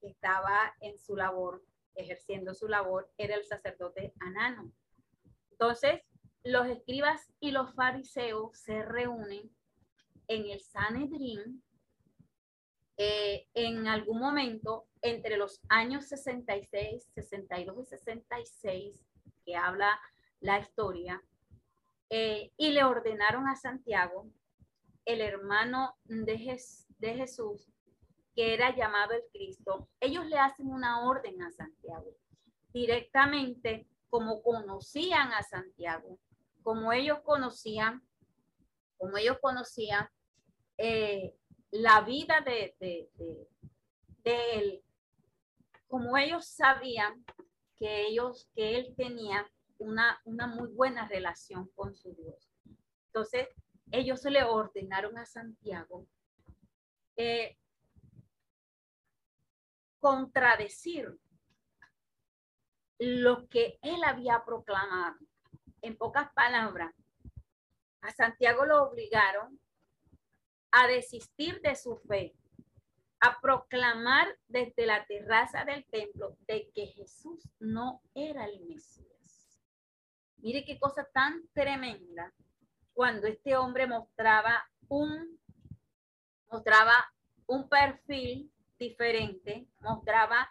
estaba 0.01 0.75
en 0.81 0.97
su 0.97 1.15
labor, 1.15 1.63
ejerciendo 1.93 2.55
su 2.55 2.67
labor, 2.67 3.11
era 3.15 3.35
el 3.35 3.45
sacerdote 3.45 4.11
Anano. 4.19 4.71
Entonces, 5.51 6.01
los 6.43 6.65
escribas 6.65 7.31
y 7.39 7.51
los 7.51 7.75
fariseos 7.75 8.57
se 8.57 8.81
reúnen 8.81 9.51
en 10.27 10.49
el 10.49 10.61
Sanedrín 10.61 11.61
eh, 13.01 13.47
en 13.53 13.87
algún 13.87 14.19
momento 14.19 14.85
entre 15.01 15.37
los 15.37 15.61
años 15.69 16.09
66, 16.09 17.07
62 17.15 17.77
y 17.79 17.85
66, 17.85 19.05
que 19.45 19.55
habla 19.55 19.97
la 20.41 20.59
historia, 20.59 21.23
eh, 22.09 22.51
y 22.57 22.71
le 22.71 22.83
ordenaron 22.83 23.47
a 23.47 23.55
Santiago 23.55 24.29
el 25.05 25.21
hermano 25.21 25.95
de, 26.03 26.59
de 26.97 27.13
Jesús, 27.15 27.71
que 28.35 28.53
era 28.53 28.75
llamado 28.75 29.13
el 29.13 29.23
Cristo, 29.31 29.87
ellos 30.01 30.25
le 30.25 30.37
hacen 30.37 30.67
una 30.67 31.07
orden 31.07 31.41
a 31.41 31.51
Santiago, 31.51 32.11
directamente 32.73 33.87
como 34.09 34.43
conocían 34.43 35.31
a 35.31 35.41
Santiago, 35.43 36.19
como 36.63 36.91
ellos 36.91 37.21
conocían, 37.21 38.03
como 38.97 39.15
ellos 39.15 39.37
conocían 39.41 40.09
eh, 40.77 41.33
la 41.71 42.01
vida 42.01 42.41
de, 42.41 42.75
de, 42.79 43.09
de, 44.23 44.53
él, 44.59 44.83
como 45.87 46.17
ellos 46.17 46.45
sabían 46.47 47.23
que 47.77 48.07
ellos, 48.07 48.49
que 48.55 48.75
él 48.77 48.93
tenía 48.95 49.49
una, 49.77 50.19
una 50.25 50.47
muy 50.47 50.69
buena 50.69 51.07
relación 51.07 51.69
con 51.75 51.95
su 51.95 52.13
Dios. 52.15 52.51
Entonces, 53.07 53.47
ellos 53.91 54.23
le 54.25 54.43
ordenaron 54.43 55.17
a 55.17 55.25
Santiago 55.25 56.05
eh, 57.15 57.57
contradecir 59.99 61.19
lo 62.99 63.47
que 63.47 63.79
él 63.81 64.03
había 64.03 64.43
proclamado. 64.45 65.17
En 65.81 65.97
pocas 65.97 66.31
palabras, 66.33 66.93
a 68.01 68.11
Santiago 68.11 68.65
lo 68.65 68.83
obligaron 68.83 69.59
a 70.71 70.87
desistir 70.87 71.61
de 71.61 71.75
su 71.75 71.97
fe, 71.97 72.35
a 73.19 73.39
proclamar 73.41 74.27
desde 74.47 74.85
la 74.85 75.05
terraza 75.05 75.65
del 75.65 75.85
templo 75.85 76.37
de 76.47 76.69
que 76.73 76.87
Jesús 76.87 77.47
no 77.59 78.01
era 78.13 78.45
el 78.45 78.61
Mesías. 78.61 79.59
Mire 80.37 80.63
qué 80.63 80.79
cosa 80.79 81.07
tan 81.13 81.47
tremenda 81.53 82.33
cuando 82.93 83.27
este 83.27 83.55
hombre 83.55 83.87
mostraba 83.87 84.69
un, 84.87 85.39
mostraba 86.49 86.93
un 87.47 87.67
perfil 87.67 88.51
diferente, 88.77 89.67
mostraba 89.81 90.49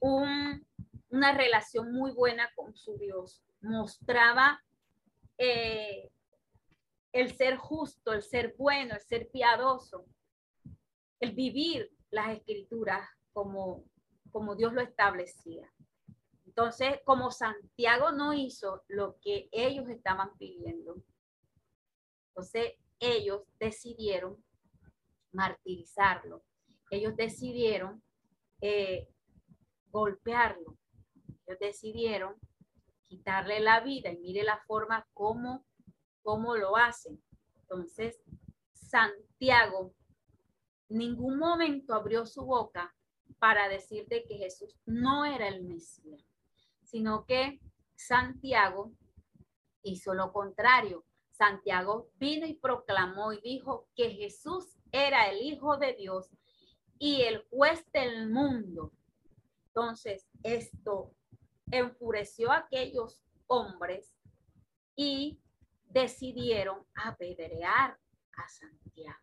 un, 0.00 0.66
una 1.10 1.32
relación 1.32 1.92
muy 1.92 2.12
buena 2.12 2.50
con 2.54 2.74
su 2.74 2.96
Dios, 2.98 3.42
mostraba 3.60 4.62
eh, 5.38 6.10
el 7.12 7.34
ser 7.34 7.56
justo, 7.56 8.12
el 8.12 8.22
ser 8.22 8.54
bueno, 8.56 8.94
el 8.94 9.00
ser 9.00 9.28
piadoso, 9.30 10.06
el 11.18 11.32
vivir 11.32 11.90
las 12.10 12.36
escrituras 12.36 13.08
como, 13.32 13.84
como 14.30 14.56
Dios 14.56 14.72
lo 14.72 14.80
establecía. 14.80 15.70
Entonces, 16.46 17.00
como 17.04 17.30
Santiago 17.30 18.12
no 18.12 18.32
hizo 18.32 18.82
lo 18.88 19.18
que 19.20 19.48
ellos 19.52 19.88
estaban 19.88 20.36
pidiendo, 20.36 21.02
entonces 22.28 22.74
ellos 22.98 23.42
decidieron 23.58 24.42
martirizarlo. 25.32 26.44
Ellos 26.90 27.16
decidieron 27.16 28.02
eh, 28.60 29.08
golpearlo. 29.90 30.76
Ellos 31.46 31.58
decidieron 31.60 32.36
quitarle 33.04 33.60
la 33.60 33.80
vida 33.80 34.10
y 34.10 34.18
mire 34.18 34.42
la 34.44 34.58
forma 34.66 35.06
como, 35.14 35.64
como 36.22 36.56
lo 36.56 36.76
hacen. 36.76 37.22
Entonces, 37.62 38.20
Santiago 38.72 39.94
ningún 40.90 41.38
momento 41.38 41.94
abrió 41.94 42.26
su 42.26 42.44
boca 42.44 42.94
para 43.38 43.68
decir 43.68 44.06
de 44.08 44.24
que 44.24 44.36
Jesús 44.36 44.76
no 44.84 45.24
era 45.24 45.48
el 45.48 45.64
Mesías, 45.64 46.26
sino 46.82 47.24
que 47.24 47.60
Santiago 47.94 48.92
hizo 49.82 50.14
lo 50.14 50.32
contrario. 50.32 51.04
Santiago 51.30 52.10
vino 52.16 52.46
y 52.46 52.54
proclamó 52.54 53.32
y 53.32 53.40
dijo 53.40 53.88
que 53.94 54.10
Jesús 54.10 54.76
era 54.92 55.30
el 55.30 55.40
Hijo 55.40 55.78
de 55.78 55.94
Dios 55.94 56.28
y 56.98 57.22
el 57.22 57.46
juez 57.48 57.90
del 57.92 58.28
mundo. 58.28 58.92
Entonces, 59.68 60.28
esto 60.42 61.14
enfureció 61.70 62.50
a 62.50 62.58
aquellos 62.58 63.22
hombres 63.46 64.12
y 64.96 65.40
decidieron 65.90 66.86
apedrear 66.94 67.98
a 68.36 68.48
Santiago. 68.48 69.18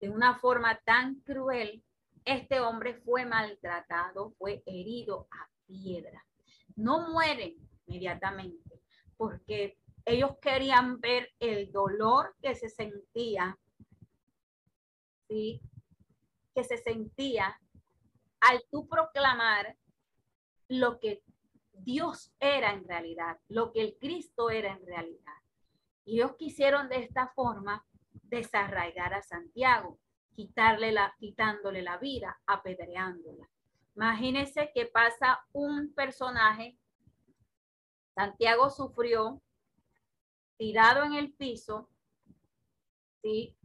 De 0.00 0.10
una 0.10 0.34
forma 0.38 0.78
tan 0.84 1.20
cruel, 1.20 1.82
este 2.24 2.60
hombre 2.60 2.94
fue 2.94 3.24
maltratado, 3.24 4.32
fue 4.38 4.62
herido 4.66 5.28
a 5.30 5.48
piedra. 5.66 6.24
No 6.76 7.08
muere 7.10 7.56
inmediatamente 7.86 8.82
porque 9.16 9.78
ellos 10.04 10.36
querían 10.40 11.00
ver 11.00 11.32
el 11.38 11.70
dolor 11.72 12.34
que 12.42 12.54
se 12.54 12.68
sentía, 12.68 13.58
¿sí? 15.28 15.62
Que 16.54 16.64
se 16.64 16.76
sentía 16.76 17.58
al 18.40 18.62
tú 18.70 18.86
proclamar 18.86 19.76
lo 20.68 20.98
que 20.98 21.22
Dios 21.72 22.32
era 22.38 22.72
en 22.72 22.86
realidad, 22.86 23.38
lo 23.48 23.72
que 23.72 23.80
el 23.80 23.96
Cristo 23.98 24.50
era 24.50 24.72
en 24.72 24.86
realidad. 24.86 25.43
Ellos 26.06 26.36
quisieron 26.36 26.88
de 26.88 26.96
esta 26.96 27.28
forma 27.28 27.84
desarraigar 28.22 29.14
a 29.14 29.22
Santiago, 29.22 29.98
quitarle 30.34 30.92
la, 30.92 31.14
quitándole 31.18 31.82
la 31.82 31.98
vida, 31.98 32.40
apedreándola. 32.46 33.48
Imagínense 33.96 34.70
que 34.74 34.86
pasa 34.86 35.44
un 35.52 35.94
personaje, 35.94 36.76
Santiago 38.14 38.70
sufrió, 38.70 39.40
tirado 40.56 41.04
en 41.04 41.14
el 41.14 41.32
piso, 41.32 41.88
¿sí? 43.22 43.56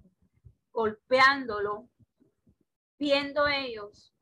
golpeándolo, 0.71 1.89
viendo 2.97 3.47
ellos 3.47 4.13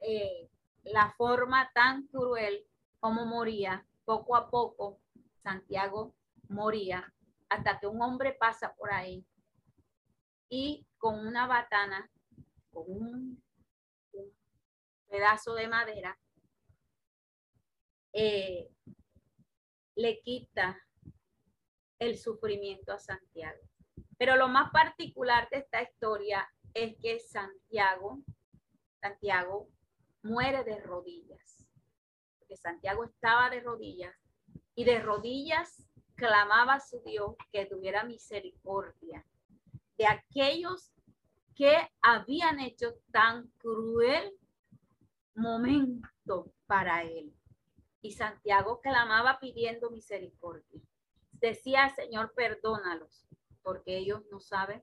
eh, 0.00 0.48
la 0.84 1.12
forma 1.16 1.70
tan 1.74 2.06
cruel 2.08 2.66
como 3.00 3.26
moría, 3.26 3.86
poco 4.04 4.36
a 4.36 4.48
poco 4.50 5.00
Santiago 5.42 6.14
moría, 6.48 7.12
hasta 7.52 7.78
que 7.78 7.86
un 7.86 8.00
hombre 8.00 8.32
pasa 8.32 8.74
por 8.74 8.90
ahí 8.90 9.26
y 10.48 10.86
con 10.96 11.26
una 11.26 11.46
batana, 11.46 12.10
con 12.70 12.84
un, 12.88 13.42
pedazo 15.08 15.54
de 15.54 15.68
madera, 15.68 16.18
eh, 18.14 18.70
le 19.96 20.22
quita 20.22 20.80
el 21.98 22.16
sufrimiento 22.16 22.94
a 22.94 22.98
Santiago. 22.98 23.60
Pero 24.16 24.36
lo 24.36 24.48
más 24.48 24.70
particular 24.70 25.50
de 25.50 25.58
esta 25.58 25.82
historia 25.82 26.50
es 26.72 26.96
que 27.02 27.20
Santiago, 27.20 28.22
Santiago 29.02 29.68
muere 30.22 30.64
de 30.64 30.80
rodillas, 30.80 31.66
porque 32.38 32.56
Santiago 32.56 33.04
estaba 33.04 33.50
de 33.50 33.60
rodillas 33.60 34.16
y 34.74 34.84
de 34.84 35.00
rodillas 35.00 35.91
clamaba 36.22 36.74
a 36.74 36.80
su 36.80 37.02
Dios 37.02 37.34
que 37.50 37.66
tuviera 37.66 38.04
misericordia 38.04 39.26
de 39.98 40.06
aquellos 40.06 40.92
que 41.56 41.76
habían 42.00 42.60
hecho 42.60 42.94
tan 43.10 43.48
cruel 43.58 44.32
momento 45.34 46.54
para 46.66 47.02
él. 47.02 47.34
Y 48.02 48.12
Santiago 48.12 48.80
clamaba 48.80 49.40
pidiendo 49.40 49.90
misericordia. 49.90 50.80
Decía, 51.32 51.88
Señor, 51.88 52.32
perdónalos, 52.36 53.26
porque 53.62 53.96
ellos 53.96 54.22
no 54.30 54.38
saben 54.38 54.80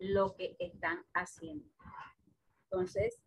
lo 0.00 0.34
que 0.34 0.56
están 0.58 1.06
haciendo. 1.14 1.70
Entonces, 2.64 3.22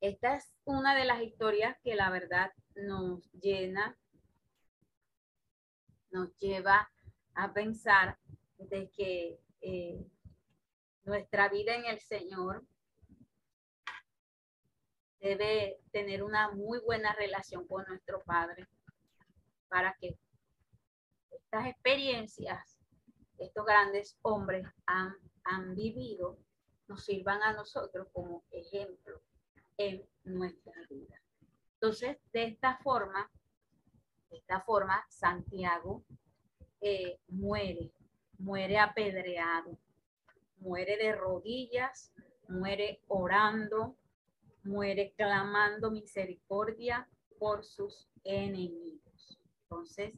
esta 0.00 0.34
es 0.34 0.52
una 0.64 0.96
de 0.96 1.04
las 1.04 1.22
historias 1.22 1.76
que 1.84 1.94
la 1.94 2.10
verdad 2.10 2.52
nos 2.74 3.30
llena, 3.34 3.96
nos 6.16 6.34
lleva 6.38 6.90
a 7.34 7.52
pensar 7.52 8.18
de 8.56 8.90
que 8.90 9.38
eh, 9.60 10.02
nuestra 11.04 11.50
vida 11.50 11.74
en 11.74 11.84
el 11.84 12.00
Señor 12.00 12.64
debe 15.20 15.78
tener 15.92 16.22
una 16.22 16.50
muy 16.52 16.78
buena 16.78 17.12
relación 17.14 17.66
con 17.66 17.84
nuestro 17.86 18.22
Padre 18.22 18.66
para 19.68 19.94
que 20.00 20.18
estas 21.30 21.66
experiencias 21.66 22.78
estos 23.36 23.66
grandes 23.66 24.16
hombres 24.22 24.66
han, 24.86 25.14
han 25.44 25.74
vivido 25.74 26.38
nos 26.88 27.04
sirvan 27.04 27.42
a 27.42 27.52
nosotros 27.52 28.08
como 28.14 28.42
ejemplo 28.50 29.20
en 29.76 30.08
nuestra 30.24 30.72
vida. 30.88 31.20
Entonces, 31.74 32.16
de 32.32 32.44
esta 32.44 32.78
forma, 32.78 33.30
esta 34.36 34.60
forma, 34.60 35.04
Santiago 35.08 36.04
eh, 36.80 37.18
muere, 37.28 37.90
muere 38.38 38.78
apedreado, 38.78 39.78
muere 40.58 40.96
de 40.96 41.12
rodillas, 41.12 42.12
muere 42.48 43.00
orando, 43.08 43.96
muere 44.64 45.12
clamando 45.16 45.90
misericordia 45.90 47.08
por 47.38 47.64
sus 47.64 48.08
enemigos. 48.24 49.38
Entonces, 49.62 50.14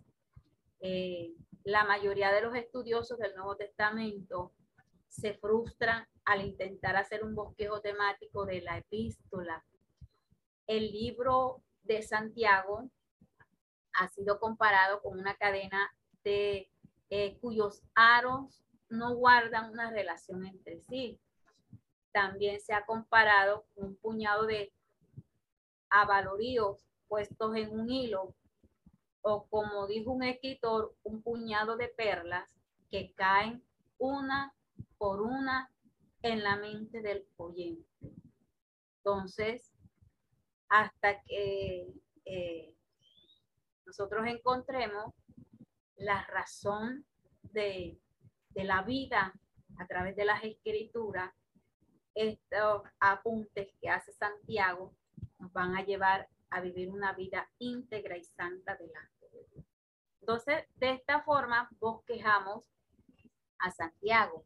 eh, 0.80 1.32
la 1.64 1.84
mayoría 1.84 2.32
de 2.32 2.42
los 2.42 2.54
estudiosos 2.54 3.18
del 3.18 3.34
Nuevo 3.34 3.56
Testamento 3.56 4.52
se 5.08 5.34
frustran 5.34 6.06
al 6.24 6.44
intentar 6.44 6.96
hacer 6.96 7.24
un 7.24 7.34
bosquejo 7.34 7.80
temático 7.80 8.44
de 8.44 8.60
la 8.60 8.78
epístola. 8.78 9.64
El 10.66 10.92
libro 10.92 11.62
de 11.82 12.02
Santiago 12.02 12.90
ha 13.94 14.08
sido 14.08 14.38
comparado 14.38 15.00
con 15.02 15.18
una 15.18 15.34
cadena 15.36 15.90
de 16.24 16.70
eh, 17.10 17.38
cuyos 17.40 17.82
aros 17.94 18.62
no 18.88 19.14
guardan 19.14 19.70
una 19.70 19.90
relación 19.90 20.46
entre 20.46 20.80
sí. 20.82 21.20
También 22.12 22.60
se 22.60 22.74
ha 22.74 22.86
comparado 22.86 23.66
con 23.74 23.88
un 23.88 23.96
puñado 23.96 24.46
de 24.46 24.72
avaloríos 25.90 26.84
puestos 27.06 27.56
en 27.56 27.70
un 27.70 27.90
hilo 27.90 28.34
o 29.22 29.46
como 29.48 29.86
dijo 29.86 30.12
un 30.12 30.22
escritor, 30.22 30.94
un 31.02 31.22
puñado 31.22 31.76
de 31.76 31.88
perlas 31.88 32.48
que 32.90 33.12
caen 33.14 33.62
una 33.98 34.54
por 34.96 35.20
una 35.20 35.70
en 36.22 36.42
la 36.42 36.56
mente 36.56 37.02
del 37.02 37.26
oyente. 37.36 37.86
Entonces, 38.98 39.72
hasta 40.68 41.22
que 41.22 41.92
eh, 42.24 42.74
nosotros 43.88 44.26
encontremos 44.26 45.14
la 45.96 46.22
razón 46.26 47.06
de, 47.40 47.98
de 48.50 48.64
la 48.64 48.82
vida 48.82 49.32
a 49.78 49.86
través 49.86 50.14
de 50.14 50.26
las 50.26 50.44
escrituras, 50.44 51.32
estos 52.14 52.82
apuntes 53.00 53.72
que 53.80 53.88
hace 53.88 54.12
Santiago 54.12 54.94
nos 55.38 55.50
van 55.54 55.74
a 55.74 55.84
llevar 55.84 56.28
a 56.50 56.60
vivir 56.60 56.90
una 56.90 57.14
vida 57.14 57.48
íntegra 57.58 58.18
y 58.18 58.24
santa 58.24 58.76
delante 58.76 59.28
de 59.32 59.46
Dios. 59.52 59.64
Entonces, 60.20 60.64
de 60.76 60.90
esta 60.90 61.22
forma, 61.22 61.70
bosquejamos 61.78 62.70
a 63.58 63.70
Santiago. 63.70 64.44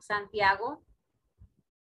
Santiago 0.00 0.82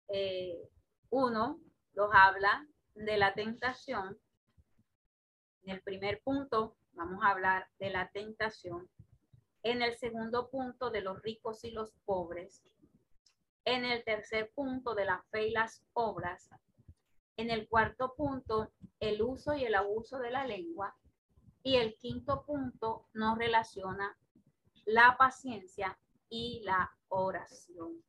eh, 0.07 0.69
uno 1.09 1.59
nos 1.93 2.09
habla 2.13 2.65
de 2.93 3.17
la 3.17 3.33
tentación. 3.33 4.17
En 5.63 5.71
el 5.75 5.81
primer 5.81 6.21
punto 6.21 6.77
vamos 6.95 7.23
a 7.23 7.29
hablar 7.29 7.67
de 7.79 7.89
la 7.89 8.09
tentación. 8.11 8.89
En 9.63 9.81
el 9.81 9.95
segundo 9.95 10.49
punto 10.49 10.89
de 10.89 11.01
los 11.01 11.21
ricos 11.21 11.63
y 11.63 11.71
los 11.71 11.93
pobres. 12.05 12.63
En 13.65 13.83
el 13.83 14.03
tercer 14.03 14.51
punto 14.53 14.95
de 14.95 15.05
la 15.05 15.23
fe 15.31 15.47
y 15.47 15.51
las 15.51 15.83
obras. 15.93 16.49
En 17.37 17.49
el 17.49 17.67
cuarto 17.67 18.13
punto, 18.15 18.71
el 18.99 19.21
uso 19.21 19.55
y 19.55 19.65
el 19.65 19.75
abuso 19.75 20.19
de 20.19 20.31
la 20.31 20.45
lengua. 20.45 20.95
Y 21.63 21.77
el 21.77 21.97
quinto 21.97 22.45
punto 22.45 23.07
nos 23.13 23.37
relaciona 23.37 24.17
la 24.85 25.17
paciencia 25.17 25.97
y 26.29 26.61
la 26.63 26.91
oración. 27.09 28.03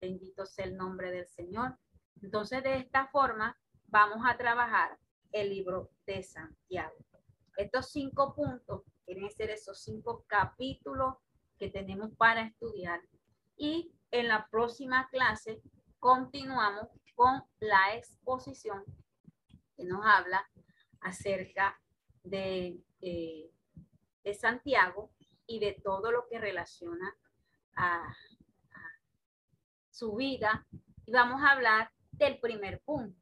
Bendito 0.00 0.46
sea 0.46 0.64
el 0.64 0.76
nombre 0.76 1.10
del 1.10 1.26
Señor. 1.26 1.78
Entonces, 2.22 2.62
de 2.64 2.76
esta 2.76 3.06
forma, 3.08 3.56
vamos 3.86 4.24
a 4.26 4.36
trabajar 4.36 4.98
el 5.32 5.50
libro 5.50 5.90
de 6.06 6.22
Santiago. 6.22 6.96
Estos 7.58 7.90
cinco 7.90 8.36
puntos 8.36 8.82
quieren 9.04 9.28
ser 9.32 9.50
esos 9.50 9.82
cinco 9.82 10.24
capítulos 10.28 11.16
que 11.58 11.68
tenemos 11.68 12.14
para 12.16 12.42
estudiar. 12.42 13.00
Y 13.56 13.92
en 14.12 14.28
la 14.28 14.46
próxima 14.48 15.08
clase 15.10 15.60
continuamos 15.98 16.86
con 17.16 17.42
la 17.58 17.96
exposición 17.96 18.84
que 19.76 19.84
nos 19.84 20.06
habla 20.06 20.48
acerca 21.00 21.76
de, 22.22 22.80
eh, 23.00 23.50
de 24.22 24.34
Santiago 24.34 25.10
y 25.48 25.58
de 25.58 25.72
todo 25.82 26.12
lo 26.12 26.28
que 26.28 26.38
relaciona 26.38 27.16
a, 27.74 28.14
su 29.90 30.14
vida. 30.14 30.64
Y 31.06 31.10
vamos 31.10 31.42
a 31.42 31.50
hablar 31.50 31.90
del 32.12 32.38
primer 32.38 32.80
punto, 32.82 33.20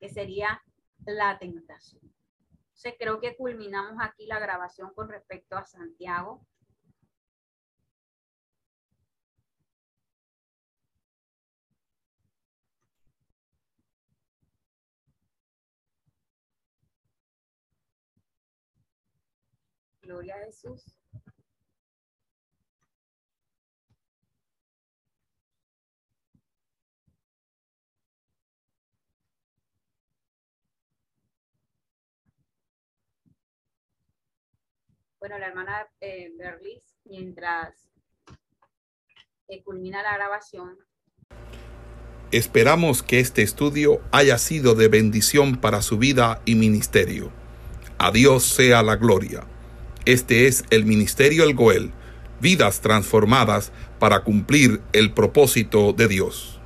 que 0.00 0.08
sería 0.08 0.60
la 1.06 1.38
tentación. 1.38 2.02
Entonces 2.82 2.98
creo 2.98 3.20
que 3.20 3.36
culminamos 3.36 3.98
aquí 4.00 4.24
la 4.24 4.38
grabación 4.38 4.94
con 4.94 5.10
respecto 5.10 5.54
a 5.54 5.66
Santiago. 5.66 6.46
Gloria 20.00 20.36
a 20.36 20.38
Jesús. 20.46 20.99
Bueno, 35.20 35.38
la 35.38 35.48
hermana 35.48 35.86
eh, 36.00 36.32
Berlis, 36.38 36.82
mientras 37.04 37.90
eh, 39.48 39.62
culmina 39.62 40.02
la 40.02 40.14
grabación. 40.14 40.78
Esperamos 42.32 43.02
que 43.02 43.20
este 43.20 43.42
estudio 43.42 44.00
haya 44.12 44.38
sido 44.38 44.74
de 44.74 44.88
bendición 44.88 45.60
para 45.60 45.82
su 45.82 45.98
vida 45.98 46.40
y 46.46 46.54
ministerio. 46.54 47.30
A 47.98 48.12
Dios 48.12 48.44
sea 48.44 48.82
la 48.82 48.96
gloria. 48.96 49.46
Este 50.06 50.46
es 50.46 50.64
el 50.70 50.86
Ministerio 50.86 51.44
El 51.44 51.54
Goel, 51.54 51.92
vidas 52.40 52.80
transformadas 52.80 53.72
para 53.98 54.24
cumplir 54.24 54.80
el 54.94 55.12
propósito 55.12 55.92
de 55.92 56.08
Dios. 56.08 56.59